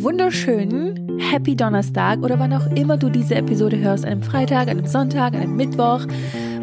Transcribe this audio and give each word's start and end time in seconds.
einen 0.00 0.04
wunderschönen 0.04 1.18
Happy 1.18 1.54
Donnerstag 1.54 2.22
oder 2.22 2.38
wann 2.38 2.54
auch 2.54 2.66
immer 2.74 2.96
du 2.96 3.10
diese 3.10 3.34
Episode 3.34 3.78
hörst, 3.78 4.06
einem 4.06 4.22
Freitag, 4.22 4.68
einem 4.68 4.86
Sonntag, 4.86 5.34
einem 5.34 5.56
Mittwoch, 5.56 6.06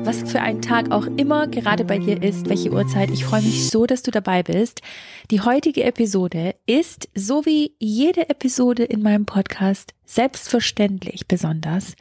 was 0.03 0.23
für 0.23 0.41
ein 0.41 0.59
Tag 0.59 0.91
auch 0.91 1.05
immer 1.05 1.45
gerade 1.45 1.85
bei 1.85 1.99
dir 1.99 2.23
ist, 2.23 2.49
welche 2.49 2.71
Uhrzeit. 2.71 3.11
Ich 3.11 3.25
freue 3.25 3.43
mich 3.43 3.69
so, 3.69 3.85
dass 3.85 4.01
du 4.01 4.09
dabei 4.09 4.41
bist. 4.41 4.81
Die 5.29 5.41
heutige 5.41 5.83
Episode 5.83 6.55
ist, 6.65 7.09
so 7.13 7.45
wie 7.45 7.75
jede 7.77 8.27
Episode 8.27 8.83
in 8.85 9.03
meinem 9.03 9.27
Podcast, 9.27 9.93
selbstverständlich 10.03 11.27
besonders. 11.27 11.93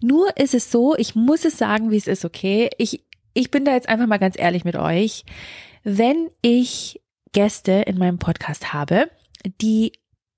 Nur 0.00 0.36
ist 0.36 0.54
es 0.54 0.70
so, 0.70 0.94
ich 0.96 1.16
muss 1.16 1.44
es 1.44 1.58
sagen, 1.58 1.90
wie 1.90 1.96
es 1.96 2.06
ist, 2.06 2.24
okay? 2.24 2.70
Ich, 2.78 3.02
ich 3.34 3.50
bin 3.50 3.64
da 3.64 3.72
jetzt 3.72 3.88
einfach 3.88 4.06
mal 4.06 4.18
ganz 4.18 4.38
ehrlich 4.38 4.64
mit 4.64 4.76
euch. 4.76 5.24
Wenn 5.82 6.28
ich 6.42 7.00
Gäste 7.32 7.72
in 7.72 7.98
meinem 7.98 8.18
Podcast 8.18 8.72
habe, 8.72 9.10
die 9.60 9.92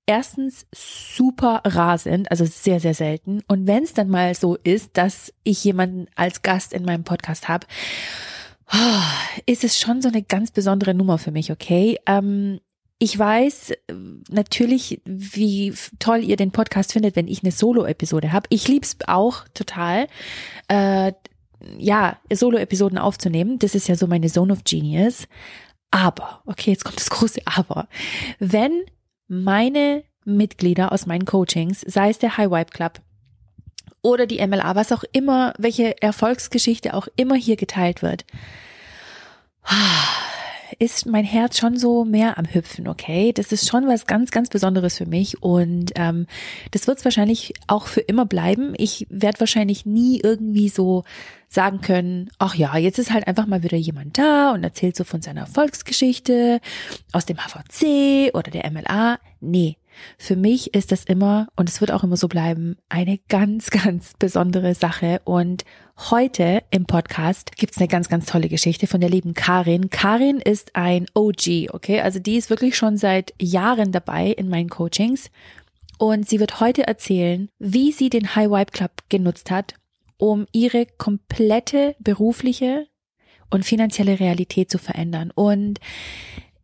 erstens 0.09 0.65
super 0.73 1.61
rar 1.65 1.99
sind, 1.99 2.31
also 2.31 2.43
sehr, 2.43 2.79
sehr 2.79 2.95
selten. 2.95 3.43
Und 3.47 3.67
wenn 3.67 3.83
es 3.83 3.93
dann 3.93 4.09
mal 4.09 4.33
so 4.33 4.55
ist, 4.55 4.97
dass 4.97 5.31
ich 5.43 5.63
jemanden 5.63 6.07
als 6.15 6.41
Gast 6.41 6.73
in 6.73 6.83
meinem 6.83 7.03
Podcast 7.03 7.47
habe, 7.47 7.67
ist 9.45 9.63
es 9.63 9.79
schon 9.79 10.01
so 10.01 10.07
eine 10.07 10.23
ganz 10.23 10.49
besondere 10.49 10.95
Nummer 10.95 11.19
für 11.19 11.29
mich, 11.29 11.51
okay? 11.51 11.99
Ähm, 12.07 12.59
ich 12.97 13.19
weiß 13.19 13.73
natürlich, 14.29 14.99
wie 15.05 15.75
toll 15.99 16.23
ihr 16.23 16.37
den 16.37 16.49
Podcast 16.49 16.93
findet, 16.93 17.15
wenn 17.15 17.27
ich 17.27 17.43
eine 17.43 17.51
Solo-Episode 17.51 18.31
habe. 18.31 18.47
Ich 18.49 18.67
lieb's 18.67 18.97
auch 19.05 19.47
total, 19.53 20.07
äh, 20.69 21.13
ja, 21.77 22.17
Solo-Episoden 22.33 22.97
aufzunehmen. 22.97 23.59
Das 23.59 23.75
ist 23.75 23.87
ja 23.87 23.95
so 23.95 24.07
meine 24.07 24.27
Zone 24.27 24.53
of 24.53 24.63
Genius. 24.63 25.27
Aber, 25.91 26.41
okay, 26.47 26.71
jetzt 26.71 26.83
kommt 26.83 26.99
das 26.99 27.11
große 27.11 27.41
Aber. 27.45 27.87
Wenn 28.39 28.71
meine 29.29 30.03
Mitglieder 30.25 30.91
aus 30.91 31.05
meinen 31.05 31.25
Coachings, 31.25 31.81
sei 31.81 32.09
es 32.09 32.19
der 32.19 32.35
High 32.35 32.51
Vibe 32.51 32.71
Club 32.71 32.99
oder 34.01 34.25
die 34.25 34.45
MLA, 34.45 34.75
was 34.75 34.91
auch 34.91 35.03
immer, 35.11 35.53
welche 35.57 36.01
Erfolgsgeschichte 36.01 36.93
auch 36.93 37.07
immer 37.15 37.35
hier 37.35 37.55
geteilt 37.55 38.01
wird, 38.01 38.25
ist 40.79 41.05
mein 41.05 41.25
Herz 41.25 41.59
schon 41.59 41.77
so 41.77 42.05
mehr 42.05 42.37
am 42.37 42.45
Hüpfen, 42.45 42.87
okay? 42.87 43.33
Das 43.33 43.51
ist 43.51 43.67
schon 43.67 43.87
was 43.87 44.07
ganz, 44.07 44.31
ganz 44.31 44.49
Besonderes 44.49 44.97
für 44.97 45.05
mich 45.05 45.43
und 45.43 45.91
ähm, 45.95 46.25
das 46.71 46.87
wird 46.87 46.99
es 46.99 47.05
wahrscheinlich 47.05 47.53
auch 47.67 47.87
für 47.87 47.99
immer 47.99 48.25
bleiben. 48.25 48.73
Ich 48.77 49.05
werde 49.09 49.41
wahrscheinlich 49.41 49.85
nie 49.85 50.21
irgendwie 50.23 50.69
so 50.69 51.03
sagen 51.49 51.81
können, 51.81 52.29
ach 52.37 52.55
ja, 52.55 52.77
jetzt 52.77 52.99
ist 52.99 53.11
halt 53.11 53.27
einfach 53.27 53.45
mal 53.45 53.63
wieder 53.63 53.77
jemand 53.77 54.17
da 54.17 54.51
und 54.51 54.63
erzählt 54.63 54.95
so 54.95 55.03
von 55.03 55.21
seiner 55.21 55.41
Erfolgsgeschichte 55.41 56.61
aus 57.11 57.25
dem 57.25 57.37
HVC 57.37 58.33
oder 58.33 58.49
der 58.49 58.69
MLA. 58.71 59.19
Nee, 59.41 59.77
für 60.17 60.35
mich 60.35 60.73
ist 60.73 60.91
das 60.91 61.03
immer, 61.03 61.47
und 61.55 61.69
es 61.69 61.81
wird 61.81 61.91
auch 61.91 62.03
immer 62.03 62.17
so 62.17 62.27
bleiben, 62.27 62.77
eine 62.89 63.19
ganz, 63.29 63.69
ganz 63.71 64.13
besondere 64.17 64.75
Sache. 64.75 65.21
Und 65.25 65.65
heute 66.09 66.63
im 66.71 66.85
Podcast 66.85 67.55
gibt's 67.55 67.77
eine 67.77 67.87
ganz, 67.87 68.09
ganz 68.09 68.25
tolle 68.25 68.49
Geschichte 68.49 68.87
von 68.87 69.01
der 69.01 69.09
lieben 69.09 69.33
Karin. 69.33 69.89
Karin 69.89 70.39
ist 70.39 70.75
ein 70.75 71.05
OG, 71.13 71.73
okay? 71.73 72.01
Also 72.01 72.19
die 72.19 72.37
ist 72.37 72.49
wirklich 72.49 72.77
schon 72.77 72.97
seit 72.97 73.33
Jahren 73.39 73.91
dabei 73.91 74.27
in 74.27 74.49
meinen 74.49 74.69
Coachings. 74.69 75.29
Und 75.97 76.29
sie 76.29 76.39
wird 76.39 76.61
heute 76.61 76.87
erzählen, 76.87 77.49
wie 77.59 77.91
sie 77.91 78.09
den 78.09 78.35
High 78.35 78.49
Vibe 78.49 78.71
Club 78.71 78.91
genutzt 79.09 79.51
hat, 79.51 79.73
um 80.17 80.45
ihre 80.53 80.85
komplette 80.85 81.95
berufliche 81.99 82.87
und 83.49 83.65
finanzielle 83.65 84.19
Realität 84.19 84.71
zu 84.71 84.77
verändern. 84.77 85.31
Und 85.33 85.79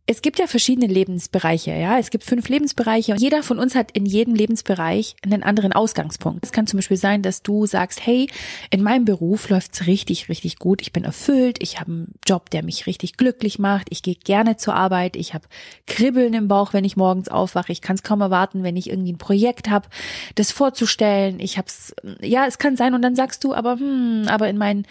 es 0.08 0.22
gibt 0.22 0.38
ja 0.38 0.46
verschiedene 0.46 0.86
Lebensbereiche, 0.86 1.72
ja. 1.72 1.98
Es 1.98 2.10
gibt 2.10 2.22
fünf 2.22 2.48
Lebensbereiche 2.48 3.12
und 3.12 3.20
jeder 3.20 3.42
von 3.42 3.58
uns 3.58 3.74
hat 3.74 3.90
in 3.90 4.06
jedem 4.06 4.36
Lebensbereich 4.36 5.16
einen 5.24 5.42
anderen 5.42 5.72
Ausgangspunkt. 5.72 6.44
Es 6.44 6.52
kann 6.52 6.68
zum 6.68 6.78
Beispiel 6.78 6.96
sein, 6.96 7.22
dass 7.22 7.42
du 7.42 7.66
sagst, 7.66 8.06
hey, 8.06 8.28
in 8.70 8.84
meinem 8.84 9.04
Beruf 9.04 9.48
läuft's 9.48 9.88
richtig, 9.88 10.28
richtig 10.28 10.60
gut. 10.60 10.80
Ich 10.80 10.92
bin 10.92 11.02
erfüllt. 11.02 11.58
Ich 11.60 11.80
habe 11.80 11.90
einen 11.90 12.14
Job, 12.24 12.50
der 12.50 12.62
mich 12.62 12.86
richtig 12.86 13.16
glücklich 13.16 13.58
macht. 13.58 13.88
Ich 13.90 14.02
gehe 14.02 14.14
gerne 14.14 14.56
zur 14.56 14.74
Arbeit. 14.74 15.16
Ich 15.16 15.34
habe 15.34 15.48
Kribbeln 15.88 16.34
im 16.34 16.46
Bauch, 16.46 16.72
wenn 16.72 16.84
ich 16.84 16.96
morgens 16.96 17.28
aufwache. 17.28 17.72
Ich 17.72 17.82
kann 17.82 17.96
es 17.96 18.04
kaum 18.04 18.20
erwarten, 18.20 18.62
wenn 18.62 18.76
ich 18.76 18.88
irgendwie 18.88 19.12
ein 19.12 19.18
Projekt 19.18 19.68
habe, 19.68 19.88
das 20.36 20.52
vorzustellen. 20.52 21.40
Ich 21.40 21.58
hab's, 21.58 21.94
ja, 22.20 22.46
es 22.46 22.58
kann 22.58 22.76
sein. 22.76 22.94
Und 22.94 23.02
dann 23.02 23.16
sagst 23.16 23.42
du, 23.42 23.54
aber 23.54 23.72
hm, 23.72 24.26
aber 24.28 24.48
in 24.48 24.56
meinen 24.56 24.86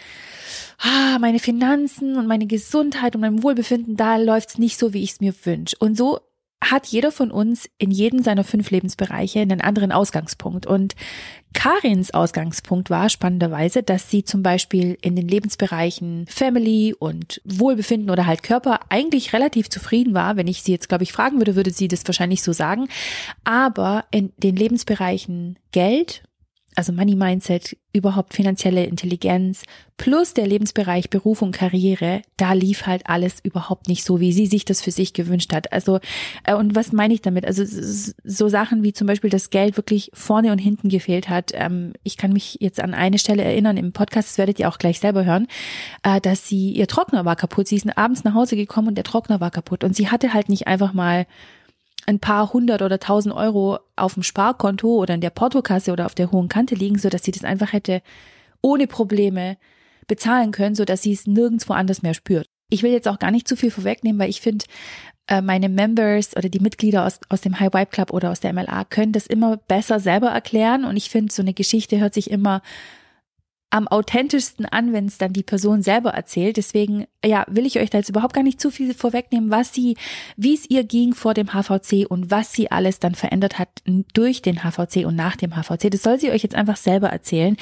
ah, 0.78 1.18
meine 1.18 1.38
Finanzen 1.38 2.16
und 2.16 2.26
meine 2.26 2.46
Gesundheit 2.46 3.14
und 3.14 3.22
mein 3.22 3.42
Wohlbefinden, 3.42 3.96
da 3.96 4.16
läuft's 4.16 4.58
nicht 4.58 4.78
so, 4.78 4.92
wie 4.92 5.02
ich 5.02 5.05
es 5.12 5.20
mir 5.20 5.34
wünsche. 5.44 5.76
Und 5.78 5.96
so 5.96 6.20
hat 6.62 6.86
jeder 6.86 7.12
von 7.12 7.30
uns 7.30 7.68
in 7.78 7.90
jedem 7.90 8.22
seiner 8.22 8.44
fünf 8.44 8.70
Lebensbereiche 8.70 9.40
einen 9.40 9.60
anderen 9.60 9.92
Ausgangspunkt. 9.92 10.66
Und 10.66 10.94
Karins 11.52 12.12
Ausgangspunkt 12.12 12.90
war 12.90 13.08
spannenderweise, 13.08 13.82
dass 13.82 14.10
sie 14.10 14.24
zum 14.24 14.42
Beispiel 14.42 14.96
in 15.02 15.16
den 15.16 15.28
Lebensbereichen 15.28 16.26
Family 16.28 16.94
und 16.98 17.40
Wohlbefinden 17.44 18.10
oder 18.10 18.26
halt 18.26 18.42
Körper 18.42 18.80
eigentlich 18.88 19.32
relativ 19.32 19.68
zufrieden 19.68 20.14
war. 20.14 20.36
Wenn 20.36 20.48
ich 20.48 20.62
sie 20.62 20.72
jetzt, 20.72 20.88
glaube 20.88 21.04
ich, 21.04 21.12
fragen 21.12 21.38
würde, 21.38 21.56
würde 21.56 21.70
sie 21.70 21.88
das 21.88 22.06
wahrscheinlich 22.06 22.42
so 22.42 22.52
sagen. 22.52 22.88
Aber 23.44 24.04
in 24.10 24.32
den 24.38 24.56
Lebensbereichen 24.56 25.58
Geld 25.72 26.22
also 26.76 26.92
Money 26.92 27.16
Mindset, 27.16 27.76
überhaupt 27.92 28.34
finanzielle 28.34 28.84
Intelligenz 28.84 29.64
plus 29.96 30.34
der 30.34 30.46
Lebensbereich 30.46 31.08
Beruf 31.08 31.40
und 31.40 31.52
Karriere, 31.52 32.20
da 32.36 32.52
lief 32.52 32.86
halt 32.86 33.06
alles 33.06 33.38
überhaupt 33.42 33.88
nicht 33.88 34.04
so, 34.04 34.20
wie 34.20 34.32
sie 34.32 34.46
sich 34.46 34.66
das 34.66 34.82
für 34.82 34.90
sich 34.90 35.14
gewünscht 35.14 35.54
hat. 35.54 35.72
Also, 35.72 36.00
äh, 36.44 36.54
und 36.54 36.74
was 36.74 36.92
meine 36.92 37.14
ich 37.14 37.22
damit? 37.22 37.46
Also 37.46 37.64
so 37.64 38.48
Sachen 38.48 38.82
wie 38.82 38.92
zum 38.92 39.06
Beispiel 39.06 39.30
das 39.30 39.48
Geld 39.48 39.78
wirklich 39.78 40.10
vorne 40.12 40.52
und 40.52 40.58
hinten 40.58 40.90
gefehlt 40.90 41.30
hat. 41.30 41.52
Ähm, 41.54 41.94
ich 42.02 42.18
kann 42.18 42.32
mich 42.32 42.58
jetzt 42.60 42.80
an 42.80 42.92
eine 42.92 43.18
Stelle 43.18 43.42
erinnern 43.42 43.78
im 43.78 43.92
Podcast, 43.92 44.28
das 44.28 44.38
werdet 44.38 44.58
ihr 44.58 44.68
auch 44.68 44.78
gleich 44.78 45.00
selber 45.00 45.24
hören, 45.24 45.48
äh, 46.02 46.20
dass 46.20 46.46
sie, 46.46 46.72
ihr 46.72 46.86
Trockner 46.86 47.24
war 47.24 47.36
kaputt. 47.36 47.68
Sie 47.68 47.76
ist 47.76 47.96
abends 47.96 48.24
nach 48.24 48.34
Hause 48.34 48.56
gekommen 48.56 48.88
und 48.88 48.96
der 48.96 49.04
Trockner 49.04 49.40
war 49.40 49.50
kaputt. 49.50 49.82
Und 49.82 49.96
sie 49.96 50.10
hatte 50.10 50.34
halt 50.34 50.50
nicht 50.50 50.66
einfach 50.66 50.92
mal 50.92 51.26
ein 52.06 52.20
paar 52.20 52.52
hundert 52.52 52.82
oder 52.82 52.98
tausend 53.00 53.34
Euro 53.34 53.80
auf 53.96 54.14
dem 54.14 54.22
Sparkonto 54.22 54.88
oder 54.88 55.14
in 55.14 55.20
der 55.20 55.30
Portokasse 55.30 55.92
oder 55.92 56.06
auf 56.06 56.14
der 56.14 56.30
hohen 56.30 56.48
Kante 56.48 56.74
liegen, 56.74 56.98
so 56.98 57.08
dass 57.08 57.24
sie 57.24 57.32
das 57.32 57.44
einfach 57.44 57.72
hätte 57.72 58.00
ohne 58.62 58.86
Probleme 58.86 59.56
bezahlen 60.06 60.52
können, 60.52 60.76
so 60.76 60.84
dass 60.84 61.02
sie 61.02 61.12
es 61.12 61.26
nirgendwo 61.26 61.72
anders 61.72 62.02
mehr 62.02 62.14
spürt. 62.14 62.46
Ich 62.70 62.82
will 62.82 62.92
jetzt 62.92 63.08
auch 63.08 63.18
gar 63.18 63.30
nicht 63.30 63.48
zu 63.48 63.56
viel 63.56 63.70
vorwegnehmen, 63.70 64.20
weil 64.20 64.30
ich 64.30 64.40
finde, 64.40 64.64
äh, 65.26 65.40
meine 65.40 65.68
Members 65.68 66.36
oder 66.36 66.48
die 66.48 66.60
Mitglieder 66.60 67.04
aus, 67.04 67.18
aus 67.28 67.40
dem 67.40 67.58
High 67.58 67.72
Vibe 67.72 67.90
Club 67.90 68.12
oder 68.12 68.30
aus 68.30 68.40
der 68.40 68.52
MLA 68.52 68.84
können 68.84 69.12
das 69.12 69.26
immer 69.26 69.56
besser 69.56 69.98
selber 69.98 70.28
erklären 70.28 70.84
und 70.84 70.96
ich 70.96 71.10
finde, 71.10 71.32
so 71.32 71.42
eine 71.42 71.54
Geschichte 71.54 71.98
hört 71.98 72.14
sich 72.14 72.30
immer 72.30 72.62
am 73.70 73.88
authentischsten 73.88 74.64
an, 74.66 74.92
wenn 74.92 75.06
es 75.06 75.18
dann 75.18 75.32
die 75.32 75.42
Person 75.42 75.82
selber 75.82 76.10
erzählt. 76.10 76.56
Deswegen, 76.56 77.06
ja, 77.24 77.44
will 77.48 77.66
ich 77.66 77.78
euch 77.78 77.90
da 77.90 77.98
jetzt 77.98 78.08
überhaupt 78.08 78.34
gar 78.34 78.42
nicht 78.42 78.60
zu 78.60 78.70
viel 78.70 78.94
vorwegnehmen, 78.94 79.50
was 79.50 79.74
sie, 79.74 79.96
wie 80.36 80.54
es 80.54 80.70
ihr 80.70 80.84
ging 80.84 81.14
vor 81.14 81.34
dem 81.34 81.52
HVC 81.52 82.06
und 82.08 82.30
was 82.30 82.52
sie 82.52 82.70
alles 82.70 83.00
dann 83.00 83.14
verändert 83.14 83.58
hat 83.58 83.68
durch 84.14 84.42
den 84.42 84.62
HVC 84.62 85.04
und 85.04 85.16
nach 85.16 85.36
dem 85.36 85.56
HVC. 85.56 85.90
Das 85.90 86.02
soll 86.02 86.18
sie 86.18 86.30
euch 86.30 86.42
jetzt 86.42 86.54
einfach 86.54 86.76
selber 86.76 87.08
erzählen. 87.08 87.56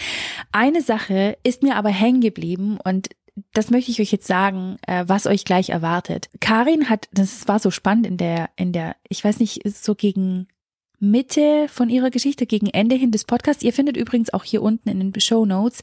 Eine 0.53 0.83
Sache 0.83 1.39
ist 1.43 1.63
mir 1.63 1.77
aber 1.77 1.91
hängen 1.91 2.21
geblieben 2.21 2.79
und 2.85 3.09
das 3.53 3.71
möchte 3.71 3.91
ich 3.91 4.01
euch 4.01 4.13
jetzt 4.13 4.29
sagen, 4.29 4.77
äh, 4.87 5.05
was 5.09 5.27
euch 5.27 5.45
gleich 5.45 5.71
erwartet. 5.71 6.29
Karin 6.41 6.89
hat, 6.89 7.09
das 7.13 7.49
war 7.49 7.59
so 7.59 7.71
spannend 7.71 8.07
in 8.07 8.17
der, 8.17 8.51
in 8.57 8.73
der, 8.73 8.95
ich 9.09 9.25
weiß 9.25 9.41
nicht, 9.41 9.63
so 9.69 9.95
gegen 9.95 10.47
Mitte 11.01 11.67
von 11.69 11.91
ihrer 11.91 12.11
Geschichte, 12.11 12.47
gegen 12.47 12.69
Ende 12.69 12.97
hin 12.97 13.11
des 13.11 13.25
Podcasts. 13.25 13.63
Ihr 13.63 13.73
findet 13.73 13.97
übrigens 13.97 14.33
auch 14.33 14.45
hier 14.45 14.63
unten 14.63 14.89
in 14.89 15.01
den 15.13 15.21
Show 15.21 15.45
Notes 15.45 15.83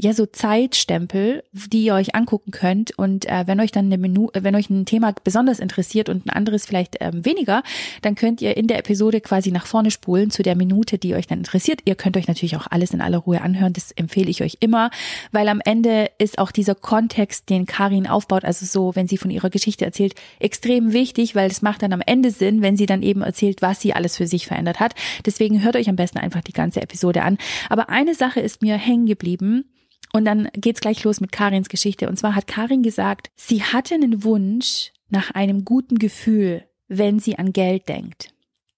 ja 0.00 0.12
so 0.12 0.26
Zeitstempel, 0.26 1.42
die 1.52 1.84
ihr 1.84 1.94
euch 1.94 2.14
angucken 2.14 2.52
könnt. 2.52 2.96
Und 2.96 3.26
äh, 3.26 3.46
wenn 3.46 3.60
euch 3.60 3.72
dann 3.72 3.86
eine 3.86 3.98
Menü, 3.98 4.28
wenn 4.32 4.54
euch 4.54 4.70
ein 4.70 4.86
Thema 4.86 5.12
besonders 5.24 5.58
interessiert 5.58 6.08
und 6.08 6.24
ein 6.24 6.30
anderes 6.30 6.66
vielleicht 6.66 6.98
ähm, 7.00 7.24
weniger, 7.24 7.64
dann 8.02 8.14
könnt 8.14 8.40
ihr 8.40 8.56
in 8.56 8.68
der 8.68 8.78
Episode 8.78 9.20
quasi 9.20 9.50
nach 9.50 9.66
vorne 9.66 9.90
spulen 9.90 10.30
zu 10.30 10.44
der 10.44 10.54
Minute, 10.54 10.98
die 10.98 11.14
euch 11.14 11.26
dann 11.26 11.38
interessiert. 11.38 11.80
Ihr 11.84 11.96
könnt 11.96 12.16
euch 12.16 12.28
natürlich 12.28 12.56
auch 12.56 12.68
alles 12.70 12.94
in 12.94 13.00
aller 13.00 13.18
Ruhe 13.18 13.40
anhören. 13.40 13.72
Das 13.72 13.90
empfehle 13.90 14.30
ich 14.30 14.40
euch 14.42 14.58
immer, 14.60 14.90
weil 15.32 15.48
am 15.48 15.60
Ende 15.64 16.10
ist 16.18 16.38
auch 16.38 16.52
dieser 16.52 16.76
Kontext, 16.76 17.50
den 17.50 17.66
Karin 17.66 18.06
aufbaut, 18.06 18.44
also 18.44 18.66
so, 18.66 18.94
wenn 18.94 19.08
sie 19.08 19.18
von 19.18 19.32
ihrer 19.32 19.50
Geschichte 19.50 19.84
erzählt, 19.84 20.14
extrem 20.38 20.92
wichtig, 20.92 21.34
weil 21.34 21.50
es 21.50 21.60
macht 21.60 21.82
dann 21.82 21.92
am 21.92 22.02
Ende 22.06 22.30
Sinn, 22.30 22.62
wenn 22.62 22.76
sie 22.76 22.86
dann 22.86 23.02
eben 23.02 23.22
erzählt, 23.22 23.62
was 23.62 23.80
sie 23.80 23.94
alles 23.94 24.16
für 24.16 24.28
sich 24.28 24.46
verändert 24.46 24.78
hat. 24.78 24.94
Deswegen 25.26 25.64
hört 25.64 25.74
euch 25.74 25.88
am 25.88 25.96
besten 25.96 26.18
einfach 26.18 26.42
die 26.42 26.52
ganze 26.52 26.80
Episode 26.80 27.22
an. 27.22 27.36
Aber 27.68 27.88
eine 27.88 28.14
Sache 28.14 28.38
ist 28.38 28.62
mir 28.62 28.76
hängen 28.76 29.06
geblieben 29.06 29.64
und 30.12 30.24
dann 30.24 30.48
geht's 30.54 30.80
gleich 30.80 31.04
los 31.04 31.20
mit 31.20 31.32
Karins 31.32 31.68
Geschichte. 31.68 32.08
Und 32.08 32.18
zwar 32.18 32.34
hat 32.34 32.46
Karin 32.46 32.82
gesagt, 32.82 33.30
sie 33.36 33.62
hatte 33.62 33.94
einen 33.94 34.24
Wunsch 34.24 34.92
nach 35.08 35.30
einem 35.32 35.64
guten 35.64 35.98
Gefühl, 35.98 36.64
wenn 36.88 37.18
sie 37.18 37.38
an 37.38 37.52
Geld 37.52 37.88
denkt. 37.88 38.30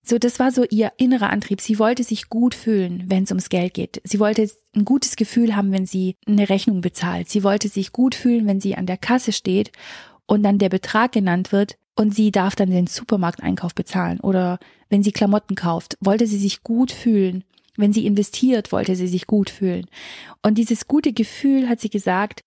So, 0.02 0.18
das 0.18 0.40
war 0.40 0.50
so 0.50 0.64
ihr 0.68 0.92
innerer 0.96 1.30
Antrieb. 1.30 1.60
Sie 1.60 1.78
wollte 1.78 2.02
sich 2.02 2.28
gut 2.28 2.54
fühlen, 2.54 3.04
wenn 3.06 3.24
es 3.24 3.30
ums 3.30 3.48
Geld 3.48 3.74
geht. 3.74 4.00
Sie 4.02 4.18
wollte 4.18 4.48
ein 4.74 4.84
gutes 4.84 5.14
Gefühl 5.16 5.54
haben, 5.54 5.72
wenn 5.72 5.86
sie 5.86 6.16
eine 6.26 6.48
Rechnung 6.48 6.80
bezahlt. 6.80 7.28
Sie 7.28 7.44
wollte 7.44 7.68
sich 7.68 7.92
gut 7.92 8.14
fühlen, 8.14 8.46
wenn 8.46 8.60
sie 8.60 8.74
an 8.74 8.86
der 8.86 8.96
Kasse 8.96 9.32
steht 9.32 9.70
und 10.26 10.42
dann 10.42 10.58
der 10.58 10.68
Betrag 10.68 11.12
genannt 11.12 11.52
wird 11.52 11.76
und 11.94 12.14
sie 12.14 12.32
darf 12.32 12.56
dann 12.56 12.70
den 12.70 12.86
Supermarkteinkauf 12.86 13.74
bezahlen 13.74 14.20
oder 14.20 14.58
wenn 14.88 15.02
sie 15.02 15.12
Klamotten 15.12 15.54
kauft, 15.54 15.96
wollte 16.00 16.26
sie 16.26 16.38
sich 16.38 16.62
gut 16.62 16.90
fühlen. 16.92 17.44
Wenn 17.80 17.92
sie 17.92 18.06
investiert, 18.06 18.72
wollte 18.72 18.94
sie 18.96 19.08
sich 19.08 19.26
gut 19.26 19.50
fühlen. 19.50 19.86
Und 20.42 20.58
dieses 20.58 20.86
gute 20.86 21.12
Gefühl, 21.12 21.68
hat 21.68 21.80
sie 21.80 21.90
gesagt, 21.90 22.42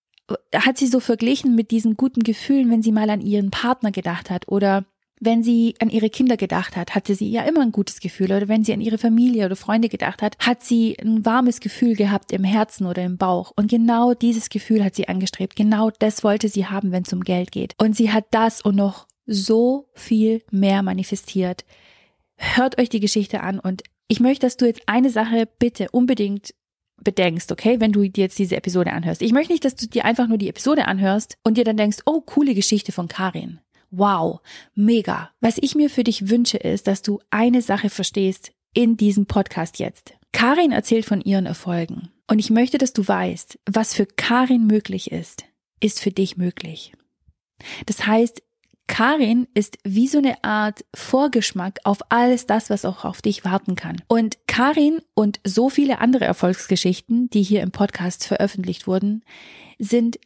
hat 0.54 0.78
sie 0.78 0.86
so 0.86 1.00
verglichen 1.00 1.54
mit 1.54 1.70
diesen 1.70 1.96
guten 1.96 2.22
Gefühlen, 2.22 2.70
wenn 2.70 2.82
sie 2.82 2.92
mal 2.92 3.10
an 3.10 3.20
ihren 3.20 3.50
Partner 3.50 3.90
gedacht 3.90 4.30
hat 4.30 4.48
oder 4.48 4.84
wenn 5.20 5.42
sie 5.42 5.74
an 5.80 5.90
ihre 5.90 6.10
Kinder 6.10 6.36
gedacht 6.36 6.76
hat, 6.76 6.94
hatte 6.94 7.14
sie 7.14 7.30
ja 7.30 7.42
immer 7.42 7.62
ein 7.62 7.72
gutes 7.72 8.00
Gefühl. 8.00 8.32
Oder 8.32 8.48
wenn 8.48 8.64
sie 8.64 8.72
an 8.72 8.80
ihre 8.80 8.98
Familie 8.98 9.46
oder 9.46 9.56
Freunde 9.56 9.88
gedacht 9.88 10.22
hat, 10.22 10.36
hat 10.38 10.62
sie 10.62 10.96
ein 11.00 11.24
warmes 11.24 11.60
Gefühl 11.60 11.94
gehabt 11.94 12.32
im 12.32 12.44
Herzen 12.44 12.86
oder 12.86 13.02
im 13.02 13.16
Bauch. 13.16 13.52
Und 13.56 13.70
genau 13.70 14.14
dieses 14.14 14.48
Gefühl 14.48 14.84
hat 14.84 14.94
sie 14.94 15.08
angestrebt. 15.08 15.56
Genau 15.56 15.90
das 15.98 16.24
wollte 16.24 16.48
sie 16.48 16.66
haben, 16.66 16.92
wenn 16.92 17.04
es 17.04 17.12
um 17.12 17.22
Geld 17.22 17.52
geht. 17.52 17.74
Und 17.78 17.96
sie 17.96 18.12
hat 18.12 18.26
das 18.32 18.60
und 18.60 18.76
noch 18.76 19.06
so 19.26 19.88
viel 19.94 20.42
mehr 20.50 20.82
manifestiert. 20.82 21.64
Hört 22.36 22.78
euch 22.78 22.88
die 22.88 23.00
Geschichte 23.00 23.40
an 23.40 23.58
und 23.60 23.82
ich 24.08 24.20
möchte, 24.20 24.46
dass 24.46 24.56
du 24.56 24.66
jetzt 24.66 24.82
eine 24.86 25.10
Sache 25.10 25.48
bitte 25.58 25.88
unbedingt 25.90 26.54
bedenkst, 27.02 27.50
okay, 27.52 27.80
wenn 27.80 27.92
du 27.92 28.08
dir 28.08 28.24
jetzt 28.24 28.38
diese 28.38 28.56
Episode 28.56 28.92
anhörst. 28.92 29.22
Ich 29.22 29.32
möchte 29.32 29.52
nicht, 29.52 29.64
dass 29.64 29.76
du 29.76 29.86
dir 29.86 30.04
einfach 30.04 30.28
nur 30.28 30.38
die 30.38 30.48
Episode 30.48 30.86
anhörst 30.86 31.36
und 31.42 31.56
dir 31.56 31.64
dann 31.64 31.76
denkst, 31.76 31.98
oh, 32.06 32.20
coole 32.20 32.54
Geschichte 32.54 32.92
von 32.92 33.08
Karin. 33.08 33.60
Wow, 33.90 34.40
mega. 34.74 35.30
Was 35.40 35.58
ich 35.58 35.74
mir 35.74 35.90
für 35.90 36.04
dich 36.04 36.28
wünsche, 36.28 36.56
ist, 36.56 36.86
dass 36.86 37.02
du 37.02 37.20
eine 37.30 37.62
Sache 37.62 37.90
verstehst 37.90 38.52
in 38.72 38.96
diesem 38.96 39.26
Podcast 39.26 39.78
jetzt. 39.78 40.14
Karin 40.32 40.72
erzählt 40.72 41.04
von 41.04 41.20
ihren 41.20 41.46
Erfolgen. 41.46 42.10
Und 42.26 42.38
ich 42.38 42.50
möchte, 42.50 42.78
dass 42.78 42.92
du 42.92 43.06
weißt, 43.06 43.58
was 43.70 43.94
für 43.94 44.06
Karin 44.06 44.66
möglich 44.66 45.12
ist, 45.12 45.44
ist 45.80 46.00
für 46.00 46.10
dich 46.10 46.36
möglich. 46.36 46.92
Das 47.86 48.06
heißt, 48.06 48.42
Karin 48.86 49.48
ist 49.54 49.78
wie 49.82 50.08
so 50.08 50.18
eine 50.18 50.44
Art 50.44 50.84
Vorgeschmack 50.94 51.80
auf 51.84 51.98
alles 52.10 52.46
das, 52.46 52.70
was 52.70 52.84
auch 52.84 53.04
auf 53.04 53.22
dich 53.22 53.44
warten 53.44 53.76
kann. 53.76 53.96
Und 54.08 54.38
Karin 54.46 55.00
und 55.14 55.40
so 55.44 55.70
viele 55.70 56.00
andere 56.00 56.24
Erfolgsgeschichten, 56.24 57.30
die 57.30 57.42
hier 57.42 57.62
im 57.62 57.70
Podcast 57.70 58.26
veröffentlicht 58.26 58.86
wurden, 58.86 59.24
sind 59.78 60.18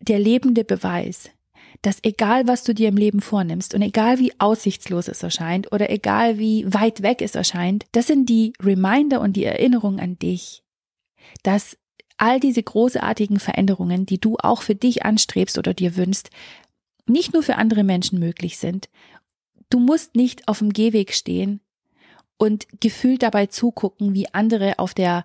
der 0.00 0.18
lebende 0.18 0.64
Beweis, 0.64 1.30
dass 1.80 1.98
egal 2.02 2.46
was 2.46 2.64
du 2.64 2.74
dir 2.74 2.88
im 2.88 2.96
Leben 2.96 3.20
vornimmst 3.20 3.74
und 3.74 3.82
egal 3.82 4.18
wie 4.18 4.32
aussichtslos 4.38 5.08
es 5.08 5.22
erscheint 5.22 5.72
oder 5.72 5.90
egal 5.90 6.38
wie 6.38 6.64
weit 6.72 7.02
weg 7.02 7.22
es 7.22 7.34
erscheint, 7.34 7.86
das 7.92 8.06
sind 8.06 8.28
die 8.28 8.52
Reminder 8.62 9.20
und 9.20 9.34
die 9.34 9.44
Erinnerung 9.44 9.98
an 9.98 10.18
dich, 10.18 10.62
dass 11.42 11.78
all 12.18 12.38
diese 12.38 12.62
großartigen 12.62 13.40
Veränderungen, 13.40 14.06
die 14.06 14.20
du 14.20 14.36
auch 14.36 14.62
für 14.62 14.74
dich 14.74 15.04
anstrebst 15.04 15.58
oder 15.58 15.74
dir 15.74 15.96
wünschst, 15.96 16.30
nicht 17.06 17.32
nur 17.32 17.42
für 17.42 17.56
andere 17.56 17.84
Menschen 17.84 18.18
möglich 18.18 18.58
sind. 18.58 18.88
Du 19.70 19.78
musst 19.80 20.16
nicht 20.16 20.48
auf 20.48 20.58
dem 20.58 20.72
Gehweg 20.72 21.14
stehen 21.14 21.60
und 22.36 22.66
gefühlt 22.80 23.22
dabei 23.22 23.46
zugucken, 23.46 24.14
wie 24.14 24.32
andere 24.32 24.78
auf 24.78 24.94
der 24.94 25.24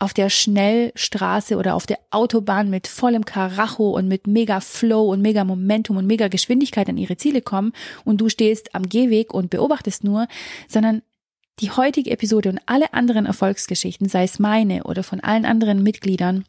auf 0.00 0.14
der 0.14 0.30
Schnellstraße 0.30 1.58
oder 1.58 1.74
auf 1.74 1.86
der 1.86 1.98
Autobahn 2.10 2.70
mit 2.70 2.86
vollem 2.86 3.26
Karacho 3.26 3.90
und 3.90 4.08
mit 4.08 4.26
mega 4.26 4.60
Flow 4.60 5.12
und 5.12 5.20
mega 5.20 5.44
Momentum 5.44 5.98
und 5.98 6.06
mega 6.06 6.28
Geschwindigkeit 6.28 6.88
an 6.88 6.96
ihre 6.96 7.18
Ziele 7.18 7.42
kommen 7.42 7.72
und 8.04 8.18
du 8.18 8.30
stehst 8.30 8.74
am 8.74 8.88
Gehweg 8.88 9.34
und 9.34 9.50
beobachtest 9.50 10.02
nur, 10.02 10.26
sondern 10.68 11.02
die 11.60 11.70
heutige 11.70 12.10
Episode 12.10 12.48
und 12.48 12.60
alle 12.64 12.94
anderen 12.94 13.26
Erfolgsgeschichten, 13.26 14.08
sei 14.08 14.24
es 14.24 14.38
meine 14.38 14.84
oder 14.84 15.02
von 15.02 15.20
allen 15.20 15.44
anderen 15.44 15.82
Mitgliedern 15.82 16.44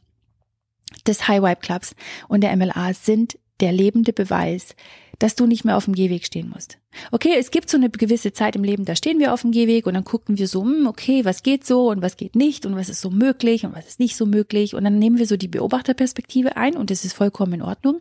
des 1.05 1.27
High 1.27 1.41
Vibe 1.41 1.59
Clubs 1.61 1.93
und 2.29 2.41
der 2.41 2.55
MLA, 2.55 2.93
sind 2.93 3.37
der 3.61 3.71
lebende 3.71 4.13
Beweis, 4.13 4.75
dass 5.21 5.35
du 5.35 5.45
nicht 5.45 5.65
mehr 5.65 5.77
auf 5.77 5.85
dem 5.85 5.93
Gehweg 5.93 6.25
stehen 6.25 6.49
musst. 6.49 6.79
Okay, 7.11 7.35
es 7.37 7.51
gibt 7.51 7.69
so 7.69 7.77
eine 7.77 7.91
gewisse 7.91 8.33
Zeit 8.33 8.55
im 8.55 8.63
Leben, 8.63 8.85
da 8.85 8.95
stehen 8.95 9.19
wir 9.19 9.33
auf 9.33 9.41
dem 9.41 9.51
Gehweg 9.51 9.85
und 9.85 9.93
dann 9.93 10.03
gucken 10.03 10.39
wir 10.39 10.47
so, 10.47 10.63
hm, 10.63 10.87
okay, 10.87 11.23
was 11.23 11.43
geht 11.43 11.63
so 11.63 11.89
und 11.89 12.01
was 12.01 12.17
geht 12.17 12.35
nicht 12.35 12.65
und 12.65 12.75
was 12.75 12.89
ist 12.89 13.01
so 13.01 13.11
möglich 13.11 13.63
und 13.63 13.75
was 13.75 13.87
ist 13.87 13.99
nicht 13.99 14.15
so 14.15 14.25
möglich 14.25 14.73
und 14.73 14.83
dann 14.83 14.97
nehmen 14.97 15.19
wir 15.19 15.27
so 15.27 15.37
die 15.37 15.47
Beobachterperspektive 15.47 16.57
ein 16.57 16.75
und 16.75 16.89
das 16.89 17.05
ist 17.05 17.13
vollkommen 17.13 17.53
in 17.53 17.61
Ordnung. 17.61 17.99